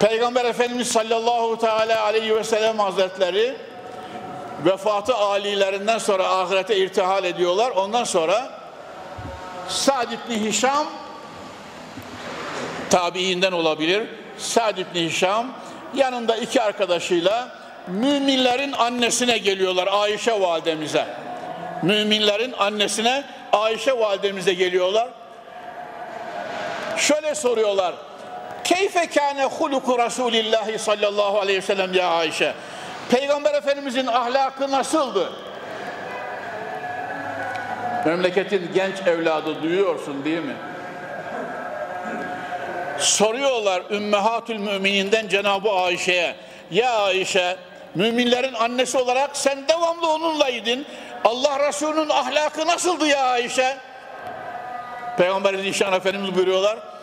Peygamber 0.00 0.44
Efendimiz 0.44 0.88
sallallahu 0.88 1.58
teala 1.58 2.02
aleyhi 2.02 2.36
ve 2.36 2.44
sellem 2.44 2.78
hazretleri 2.78 3.56
vefatı 4.64 5.14
alilerinden 5.14 5.98
sonra 5.98 6.28
ahirete 6.28 6.76
irtihal 6.76 7.24
ediyorlar. 7.24 7.70
Ondan 7.70 8.04
sonra 8.04 8.50
Sa'd 9.68 10.12
ibn 10.12 10.44
Hişam 10.44 10.86
tabiinden 12.90 13.52
olabilir. 13.52 14.08
Sa'd 14.38 14.78
ibn 14.78 14.98
Hişam 14.98 15.46
yanında 15.94 16.36
iki 16.36 16.62
arkadaşıyla 16.62 17.48
müminlerin 17.86 18.72
annesine 18.72 19.38
geliyorlar 19.38 19.88
Ayşe 19.92 20.40
validemize. 20.40 21.06
Müminlerin 21.82 22.54
annesine 22.58 23.24
Ayşe 23.52 23.98
validemize 23.98 24.54
geliyorlar. 24.54 25.08
Şöyle 26.96 27.34
soruyorlar. 27.34 27.94
Keyfe 28.68 29.06
kâne 29.06 29.44
huluku 29.44 29.98
Resulillahi 29.98 30.78
sallallahu 30.78 31.38
aleyhi 31.38 31.58
ve 31.58 31.62
sellem 31.62 31.94
ya 31.94 32.08
Ayşe. 32.08 32.54
Peygamber 33.10 33.54
Efendimizin 33.54 34.06
ahlakı 34.06 34.70
nasıldı? 34.70 35.32
Memleketin 38.06 38.70
genç 38.74 38.94
evladı 39.06 39.62
duyuyorsun 39.62 40.24
değil 40.24 40.38
mi? 40.38 40.56
Soruyorlar 42.98 43.82
Ümmehatül 43.90 44.58
Mümininden 44.58 45.28
Cenab-ı 45.28 45.70
Ayşe'ye. 45.70 46.34
Ya 46.70 46.92
Ayşe, 46.92 47.56
müminlerin 47.94 48.54
annesi 48.54 48.98
olarak 48.98 49.36
sen 49.36 49.68
devamlı 49.68 50.12
onunlaydın. 50.12 50.86
Allah 51.24 51.68
Resulü'nün 51.68 52.08
ahlakı 52.08 52.66
nasıldı 52.66 53.06
ya 53.06 53.22
Ayşe? 53.22 53.76
Peygamber 55.18 55.54
Zişan 55.54 55.92
Efendimiz 55.92 56.34
buyuruyorlar. 56.34 56.97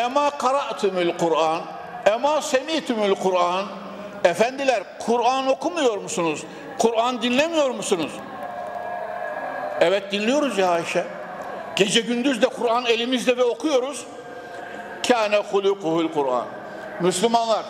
Ema 0.00 0.30
kara'tümül 0.30 1.18
Kur'an, 1.18 1.60
ema 2.06 2.42
semitümül 2.42 3.14
Kur'an. 3.14 3.66
Efendiler 4.24 4.82
Kur'an 4.98 5.46
okumuyor 5.46 5.98
musunuz? 5.98 6.42
Kur'an 6.78 7.22
dinlemiyor 7.22 7.70
musunuz? 7.70 8.12
Evet 9.80 10.12
dinliyoruz 10.12 10.58
ya 10.58 10.70
Ayşe. 10.70 11.04
Gece 11.76 12.00
gündüz 12.00 12.42
de 12.42 12.46
Kur'an 12.46 12.86
elimizde 12.86 13.36
ve 13.36 13.44
okuyoruz. 13.44 14.04
Kâne 15.08 15.36
hulukuhul 15.36 16.08
Kur'an. 16.08 16.44
Müslümanlar 17.00 17.64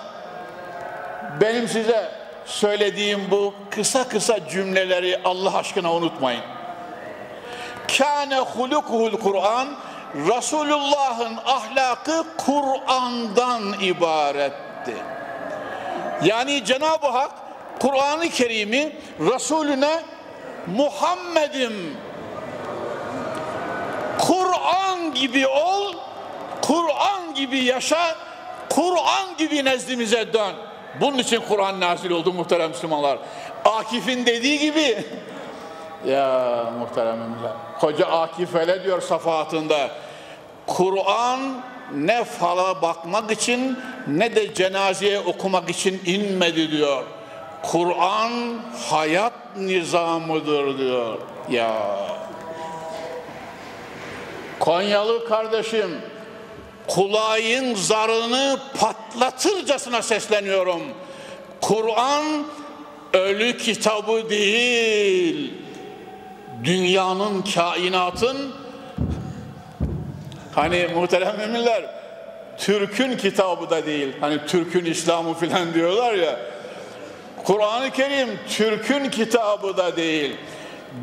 benim 1.40 1.68
size 1.68 2.10
söylediğim 2.46 3.20
bu 3.30 3.54
kısa 3.70 4.08
kısa 4.08 4.48
cümleleri 4.48 5.20
Allah 5.24 5.56
aşkına 5.56 5.92
unutmayın. 5.92 6.42
Kâne 7.98 8.38
hulukuhul 8.38 9.18
Kur'an 9.18 9.68
Resulullah'ın 10.14 11.36
ahlakı 11.46 12.24
Kur'an'dan 12.36 13.80
ibaretti. 13.80 14.94
Yani 16.24 16.64
Cenab-ı 16.64 17.06
Hak 17.06 17.30
Kur'an-ı 17.80 18.28
Kerim'i 18.28 18.96
Resulüne 19.20 20.00
Muhammed'im 20.76 21.96
Kur'an 24.18 25.14
gibi 25.14 25.46
ol, 25.46 25.94
Kur'an 26.62 27.34
gibi 27.34 27.58
yaşa, 27.58 28.16
Kur'an 28.68 29.36
gibi 29.38 29.64
nezdimize 29.64 30.32
dön. 30.32 30.54
Bunun 31.00 31.18
için 31.18 31.42
Kur'an 31.48 31.80
nazil 31.80 32.10
oldu 32.10 32.32
muhterem 32.32 32.70
Müslümanlar. 32.70 33.18
Akif'in 33.64 34.26
dediği 34.26 34.58
gibi 34.58 35.04
ya 36.06 36.64
muhteremimler. 36.78 37.52
Koca 37.80 38.06
Akif 38.06 38.54
öyle 38.54 38.84
diyor 38.84 39.00
safahatında. 39.00 39.90
Kur'an 40.66 41.40
ne 41.94 42.24
fala 42.24 42.82
bakmak 42.82 43.30
için 43.30 43.78
ne 44.06 44.36
de 44.36 44.54
cenazeye 44.54 45.20
okumak 45.20 45.70
için 45.70 46.02
inmedi 46.06 46.70
diyor. 46.70 47.04
Kur'an 47.62 48.32
hayat 48.90 49.32
nizamıdır 49.56 50.78
diyor. 50.78 51.18
Ya 51.50 51.72
Konyalı 54.60 55.28
kardeşim 55.28 56.00
kulağın 56.86 57.74
zarını 57.74 58.60
patlatırcasına 58.80 60.02
sesleniyorum. 60.02 60.82
Kur'an 61.60 62.24
ölü 63.12 63.58
kitabı 63.58 64.30
değil. 64.30 65.59
Dünyanın, 66.64 67.44
kainatın 67.54 68.54
hani 70.54 70.88
muhterem 70.94 71.38
müminler 71.38 71.84
Türk'ün 72.58 73.16
kitabı 73.16 73.70
da 73.70 73.86
değil. 73.86 74.08
Hani 74.20 74.46
Türk'ün 74.46 74.84
İslamı 74.84 75.34
filan 75.34 75.74
diyorlar 75.74 76.14
ya. 76.14 76.40
Kur'an-ı 77.44 77.90
Kerim 77.90 78.28
Türk'ün 78.48 79.10
kitabı 79.10 79.76
da 79.76 79.96
değil. 79.96 80.36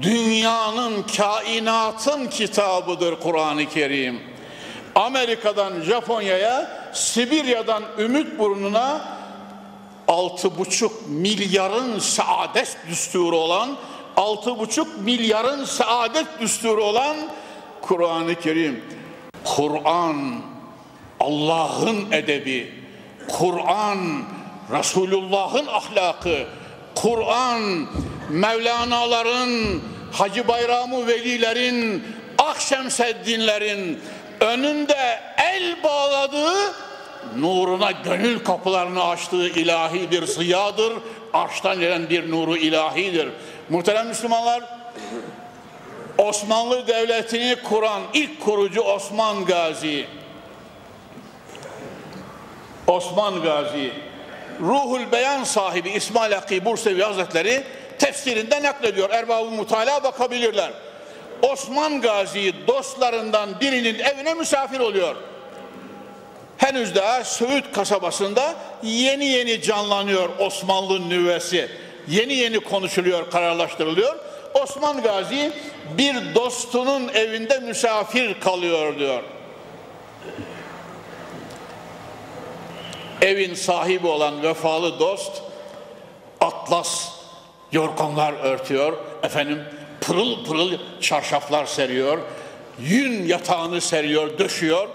Dünyanın, 0.01 1.05
kainatın 1.17 2.27
kitabıdır 2.27 3.19
Kur'an-ı 3.19 3.69
Kerim. 3.69 4.19
Amerika'dan 4.95 5.81
Japonya'ya, 5.81 6.71
Sibirya'dan 6.93 7.83
Ümit 7.99 8.39
Burnu'na 8.39 9.01
altı 10.07 10.57
buçuk 10.57 11.07
milyarın 11.07 11.99
saadet 11.99 12.77
düsturu 12.89 13.37
olan, 13.37 13.77
altı 14.17 14.59
buçuk 14.59 15.01
milyarın 15.01 15.65
saadet 15.65 16.25
düsturu 16.41 16.83
olan 16.83 17.17
Kur'an-ı 17.81 18.35
Kerim. 18.35 18.83
Kur'an 19.43 20.41
Allah'ın 21.19 22.11
edebi, 22.11 22.73
Kur'an 23.27 24.23
Resulullah'ın 24.71 25.67
ahlakı, 25.67 26.47
Kur'an 26.95 27.87
Mevlana'ların, 28.29 29.81
Hacı 30.11 30.47
Bayramı 30.47 31.07
Velilerin, 31.07 32.03
Akşemseddinlerin 32.37 33.99
önünde 34.39 35.19
el 35.37 35.83
bağladığı, 35.83 36.73
nuruna 37.37 37.91
gönül 37.91 38.39
kapılarını 38.39 39.03
açtığı 39.03 39.49
ilahidir, 39.49 40.27
ziyadır, 40.27 40.93
arştan 41.33 41.79
gelen 41.79 42.09
bir 42.09 42.31
nuru 42.31 42.57
ilahidir. 42.57 43.29
Muhterem 43.69 44.07
Müslümanlar, 44.07 44.63
Osmanlı 46.17 46.87
Devleti'ni 46.87 47.55
kuran 47.63 48.01
ilk 48.13 48.41
kurucu 48.41 48.81
Osman 48.81 49.45
Gazi. 49.45 50.05
Osman 52.87 53.41
Gazi, 53.41 53.91
Ruhul 54.61 55.11
Beyan 55.11 55.43
sahibi 55.43 55.89
İsmail 55.89 56.31
Hakkı 56.31 56.65
Bursevi 56.65 57.03
Hazretleri 57.03 57.63
tefsirinde 57.99 58.63
naklediyor. 58.63 59.09
Erbab-ı 59.09 59.51
Mutala 59.51 60.03
bakabilirler. 60.03 60.71
Osman 61.41 62.01
Gazi 62.01 62.53
dostlarından 62.67 63.59
birinin 63.59 63.99
evine 63.99 64.33
misafir 64.33 64.79
oluyor. 64.79 65.15
Henüz 66.57 66.95
daha 66.95 67.23
Söğüt 67.23 67.71
kasabasında 67.71 68.55
yeni 68.83 69.25
yeni 69.25 69.61
canlanıyor 69.61 70.29
Osmanlı 70.39 71.09
nüvesi. 71.09 71.86
Yeni 72.07 72.33
yeni 72.33 72.59
konuşuluyor, 72.59 73.31
kararlaştırılıyor. 73.31 74.15
Osman 74.53 75.01
Gazi 75.01 75.51
bir 75.97 76.35
dostunun 76.35 77.07
evinde 77.07 77.59
misafir 77.59 78.39
kalıyor 78.39 78.99
diyor. 78.99 79.23
Evin 83.21 83.53
sahibi 83.53 84.07
olan 84.07 84.43
vefalı 84.43 84.99
dost 84.99 85.41
atlas 86.41 87.09
yorganlar 87.71 88.33
örtüyor. 88.33 88.97
Efendim 89.23 89.63
pırıl 90.01 90.45
pırıl 90.45 90.77
çarşaflar 91.01 91.65
seriyor. 91.65 92.17
Yün 92.79 93.27
yatağını 93.27 93.81
seriyor, 93.81 94.37
döşüyor 94.37 94.87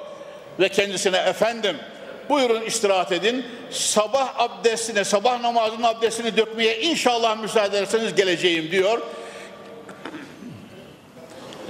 ve 0.60 0.68
kendisine 0.68 1.16
efendim 1.16 1.76
buyurun 2.30 2.62
istirahat 2.62 3.12
edin. 3.12 3.46
Sabah 3.70 4.40
abdestine, 4.40 5.04
sabah 5.04 5.40
namazının 5.40 5.82
abdestini 5.82 6.36
dökmeye 6.36 6.80
inşallah 6.80 7.40
müsaade 7.40 7.78
ederseniz 7.78 8.14
geleceğim 8.14 8.70
diyor. 8.70 8.98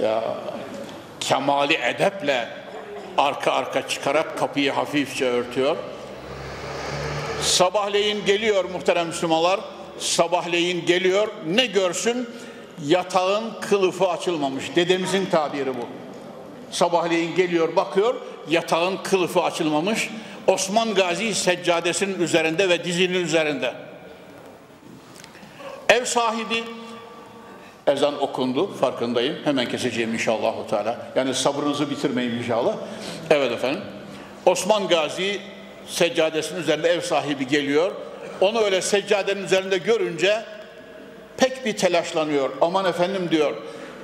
Ya 0.01 0.23
kemali 1.19 1.73
edeple 1.73 2.47
arka 3.17 3.51
arka 3.51 3.87
çıkarak 3.87 4.37
kapıyı 4.37 4.71
hafifçe 4.71 5.25
örtüyor. 5.25 5.77
Sabahleyin 7.41 8.25
geliyor 8.25 8.65
muhterem 8.65 9.07
Müslümanlar. 9.07 9.59
Sabahleyin 9.99 10.85
geliyor 10.85 11.27
ne 11.47 11.65
görsün? 11.65 12.29
Yatağın 12.85 13.43
kılıfı 13.61 14.07
açılmamış. 14.07 14.75
Dedemizin 14.75 15.25
tabiri 15.25 15.69
bu. 15.69 15.87
Sabahleyin 16.71 17.35
geliyor 17.35 17.75
bakıyor 17.75 18.15
yatağın 18.49 18.97
kılıfı 18.97 19.41
açılmamış. 19.43 20.09
Osman 20.47 20.93
Gazi 20.93 21.35
seccadesinin 21.35 22.19
üzerinde 22.19 22.69
ve 22.69 22.83
dizinin 22.83 23.23
üzerinde. 23.23 23.73
Ev 25.89 26.05
sahibi 26.05 26.63
ezan 27.87 28.21
okundu 28.21 28.73
farkındayım. 28.73 29.35
Hemen 29.43 29.69
keseceğim 29.69 30.13
inşallah. 30.13 30.53
Teala. 30.69 30.97
Yani 31.15 31.33
sabrınızı 31.33 31.89
bitirmeyin 31.89 32.31
inşallah. 32.31 32.75
Evet 33.29 33.51
efendim. 33.51 33.81
Osman 34.45 34.87
Gazi 34.87 35.41
seccadesinin 35.87 36.61
üzerinde 36.61 36.89
ev 36.89 37.01
sahibi 37.01 37.47
geliyor. 37.47 37.91
Onu 38.41 38.59
öyle 38.59 38.81
seccadenin 38.81 39.43
üzerinde 39.43 39.77
görünce 39.77 40.43
pek 41.37 41.65
bir 41.65 41.77
telaşlanıyor. 41.77 42.49
Aman 42.61 42.85
efendim 42.85 43.27
diyor 43.31 43.53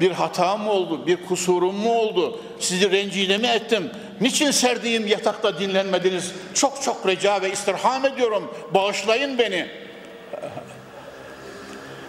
bir 0.02 0.12
hata 0.12 0.58
mı 0.58 0.72
oldu, 0.72 1.08
bir 1.08 1.26
kusurum 1.26 1.76
mu 1.76 1.94
oldu, 1.94 2.40
sizi 2.60 2.92
rencide 2.92 3.38
mi 3.38 3.48
ettim, 3.48 3.90
niçin 4.22 4.52
serdiğim 4.52 5.08
yatakta 5.08 5.60
dinlenmediniz, 5.60 6.32
çok 6.54 6.82
çok 6.82 7.08
rica 7.08 7.42
ve 7.42 7.52
istirham 7.52 8.06
ediyorum, 8.06 8.52
bağışlayın 8.74 9.38
beni. 9.38 9.68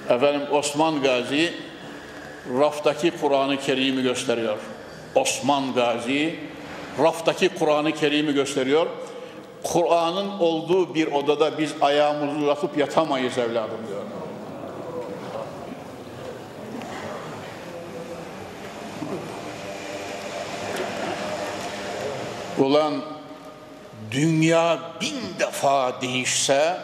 Efendim 0.08 0.42
Osman 0.52 1.02
Gazi 1.02 1.52
raftaki 2.58 3.10
Kur'an-ı 3.10 3.56
Kerim'i 3.56 4.02
gösteriyor. 4.02 4.58
Osman 5.14 5.74
Gazi 5.74 6.34
raftaki 6.98 7.48
Kur'an-ı 7.48 7.92
Kerim'i 7.92 8.34
gösteriyor. 8.34 8.86
Kur'an'ın 9.62 10.30
olduğu 10.38 10.94
bir 10.94 11.12
odada 11.12 11.58
biz 11.58 11.74
ayağımızı 11.80 12.38
uzatıp 12.38 12.78
yatamayız 12.78 13.38
evladım 13.38 13.78
diyor. 13.88 13.99
Ulan 22.60 22.94
dünya 24.10 24.78
bin 25.00 25.38
defa 25.38 26.02
değişse 26.02 26.76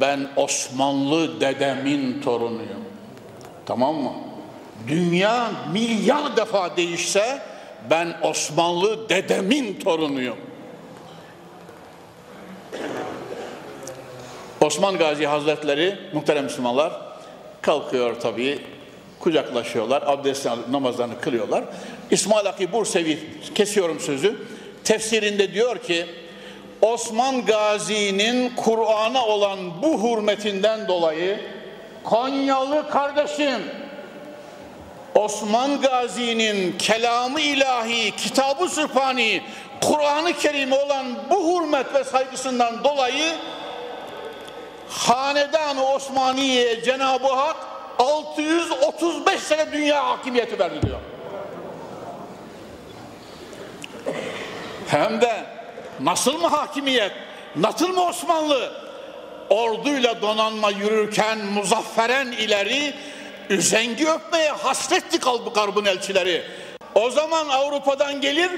ben 0.00 0.28
Osmanlı 0.36 1.40
dedemin 1.40 2.20
torunuyum. 2.22 2.84
Tamam 3.66 3.94
mı? 3.96 4.12
Dünya 4.88 5.50
milyar 5.72 6.36
defa 6.36 6.76
değişse 6.76 7.42
ben 7.90 8.16
Osmanlı 8.22 9.08
dedemin 9.08 9.80
torunuyum. 9.80 10.36
Osman 14.60 14.98
Gazi 14.98 15.26
Hazretleri 15.26 15.98
muhterem 16.12 16.44
Müslümanlar 16.44 16.92
kalkıyor 17.62 18.20
tabii 18.20 18.58
kucaklaşıyorlar, 19.20 20.02
abdest 20.06 20.46
namazlarını 20.70 21.20
kılıyorlar. 21.20 21.64
İsmail 22.10 22.46
Hakkı 22.46 22.72
Bursevi 22.72 23.18
kesiyorum 23.54 24.00
sözü. 24.00 24.36
Tefsirinde 24.88 25.54
diyor 25.54 25.78
ki 25.78 26.06
Osman 26.82 27.46
Gazi'nin 27.46 28.56
Kur'an'a 28.56 29.26
olan 29.26 29.82
bu 29.82 30.02
hürmetinden 30.02 30.88
dolayı 30.88 31.40
Konyalı 32.04 32.90
kardeşim 32.90 33.62
Osman 35.14 35.80
Gazi'nin 35.80 36.78
kelamı 36.78 37.40
ilahi, 37.40 38.16
kitabı 38.16 38.68
sübhani, 38.68 39.42
Kur'an-ı 39.80 40.32
Kerim'e 40.32 40.76
olan 40.76 41.06
bu 41.30 41.62
hürmet 41.62 41.94
ve 41.94 42.04
saygısından 42.04 42.84
dolayı 42.84 43.32
Hanedan-ı 44.88 45.82
Cenab-ı 46.84 47.28
Hak 47.28 47.56
635 47.98 49.40
sene 49.40 49.72
dünya 49.72 50.08
hakimiyeti 50.08 50.58
verdi 50.58 50.82
diyor. 50.82 51.00
Hem 54.88 55.20
de 55.20 55.44
nasıl 56.00 56.38
mı 56.38 56.46
hakimiyet, 56.46 57.12
nasıl 57.56 57.88
mı 57.88 58.04
Osmanlı? 58.04 58.72
Orduyla 59.50 60.22
donanma 60.22 60.70
yürürken 60.70 61.38
muzafferen 61.38 62.26
ileri 62.26 62.94
üzengi 63.50 64.08
öpmeye 64.10 64.50
hasretti 64.50 65.20
kalbı 65.20 65.50
garbın 65.50 65.84
elçileri. 65.84 66.42
O 66.94 67.10
zaman 67.10 67.48
Avrupa'dan 67.48 68.20
gelir 68.20 68.50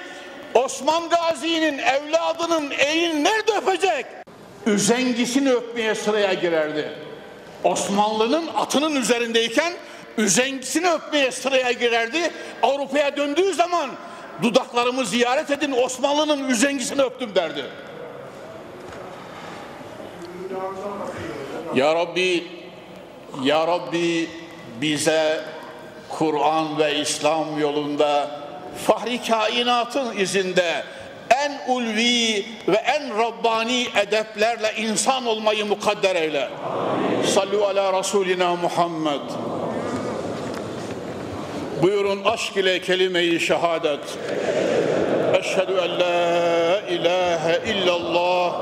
Osman 0.54 1.08
Gazi'nin 1.08 1.78
evladının 1.78 2.70
elini 2.70 3.24
nerede 3.24 3.52
öpecek? 3.52 4.06
Üzengisini 4.66 5.52
öpmeye 5.52 5.94
sıraya 5.94 6.32
girerdi. 6.32 6.92
Osmanlı'nın 7.64 8.46
atının 8.56 8.96
üzerindeyken 8.96 9.72
üzengisini 10.18 10.90
öpmeye 10.90 11.30
sıraya 11.30 11.72
girerdi. 11.72 12.30
Avrupa'ya 12.62 13.16
döndüğü 13.16 13.54
zaman 13.54 13.90
dudaklarımı 14.42 15.06
ziyaret 15.06 15.50
edin 15.50 15.74
Osmanlı'nın 15.84 16.48
üzengisini 16.48 17.02
öptüm 17.02 17.34
derdi. 17.34 17.64
Ya 21.74 21.94
Rabbi, 21.94 22.44
Ya 23.42 23.66
Rabbi 23.66 24.30
bize 24.80 25.40
Kur'an 26.08 26.78
ve 26.78 26.98
İslam 26.98 27.60
yolunda 27.60 28.40
fahri 28.86 29.22
kainatın 29.22 30.16
izinde 30.16 30.84
en 31.30 31.72
ulvi 31.72 32.46
ve 32.68 32.76
en 32.76 33.18
Rabbani 33.18 33.86
edeplerle 33.96 34.74
insan 34.76 35.26
olmayı 35.26 35.66
mukadder 35.66 36.16
eyle. 36.16 36.48
Sallu 37.34 37.64
ala 37.64 37.98
Resulina 37.98 38.56
Muhammed. 38.56 39.49
Buyurun 41.82 42.24
aşk 42.24 42.56
ile 42.56 42.80
kelime-i 42.80 43.40
şehadet. 43.40 44.00
Eşhedü 45.40 45.72
en 45.72 46.00
la 46.00 46.80
ilahe 46.80 47.60
illallah 47.66 48.54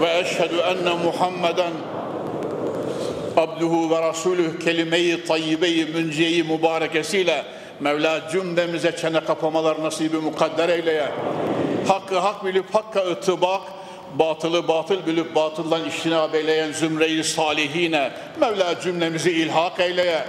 ve 0.00 0.18
eşhedü 0.18 0.56
enne 0.56 0.94
Muhammeden 1.04 1.72
abduhu 3.36 3.90
ve 3.90 4.02
rasulüh 4.02 4.60
kelime-i 4.64 5.24
tayyibe-i 5.24 5.86
münciye-i 5.86 6.42
mübarekesiyle 6.42 7.44
Mevla 7.80 8.28
cümlemize 8.32 8.96
çene 8.96 9.20
kapamalar 9.20 9.82
nasibi 9.82 10.16
mukadder 10.16 10.68
eyleye. 10.68 11.08
Hakkı 11.88 12.18
hak 12.18 12.44
bilip 12.44 12.74
hakka 12.74 13.00
ıtıbak, 13.00 13.62
batılı 14.14 14.68
batıl 14.68 15.06
bilip 15.06 15.34
batıldan 15.34 15.84
iştinab 15.84 16.34
eyleyen 16.34 16.72
zümreyi 16.72 17.24
salihine 17.24 18.10
Mevla 18.40 18.80
cümlemizi 18.80 19.30
ilhak 19.30 19.80
eyleye. 19.80 20.24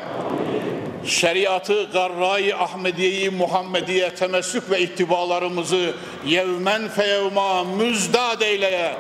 Şeriatı, 1.06 1.84
garra-i 1.94 2.56
Ahmediye'yi, 2.56 3.30
Muhammediye 3.30 4.16
temessük 4.16 4.72
ve 4.72 4.82
ittibalarımızı 4.82 5.94
yevmen 6.26 6.90
feyevma 6.90 7.64
müzdad 7.64 8.42
eyleye. 8.42 8.96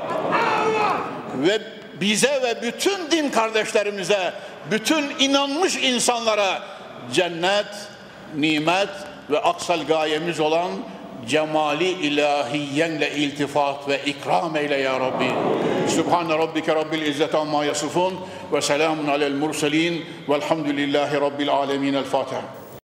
Ve 1.35 1.61
bize 2.01 2.41
ve 2.43 2.61
bütün 2.61 3.11
din 3.11 3.29
kardeşlerimize, 3.29 4.33
bütün 4.71 5.05
inanmış 5.19 5.75
insanlara 5.75 6.61
cennet, 7.13 7.67
nimet 8.35 8.89
ve 9.29 9.39
aksal 9.39 9.85
gayemiz 9.87 10.39
olan 10.39 10.71
cemali 11.27 11.89
ilahiyenle 11.89 13.11
iltifat 13.11 13.87
ve 13.87 14.01
ikram 14.05 14.55
eyle 14.55 14.77
ya 14.77 14.99
Rabbi. 14.99 15.31
Subhane 15.95 16.37
rabbike 16.37 16.75
rabbil 16.75 17.01
izzeti 17.01 17.37
amma 17.37 17.65
yasifun 17.65 18.13
ve 18.53 18.61
selamun 18.61 19.07
alel 19.07 19.33
murselin 19.33 20.05
velhamdülillahi 20.29 21.21
rabbil 21.21 21.49
alemin. 21.49 21.93
El 21.93 22.03
Fatiha. 22.03 22.58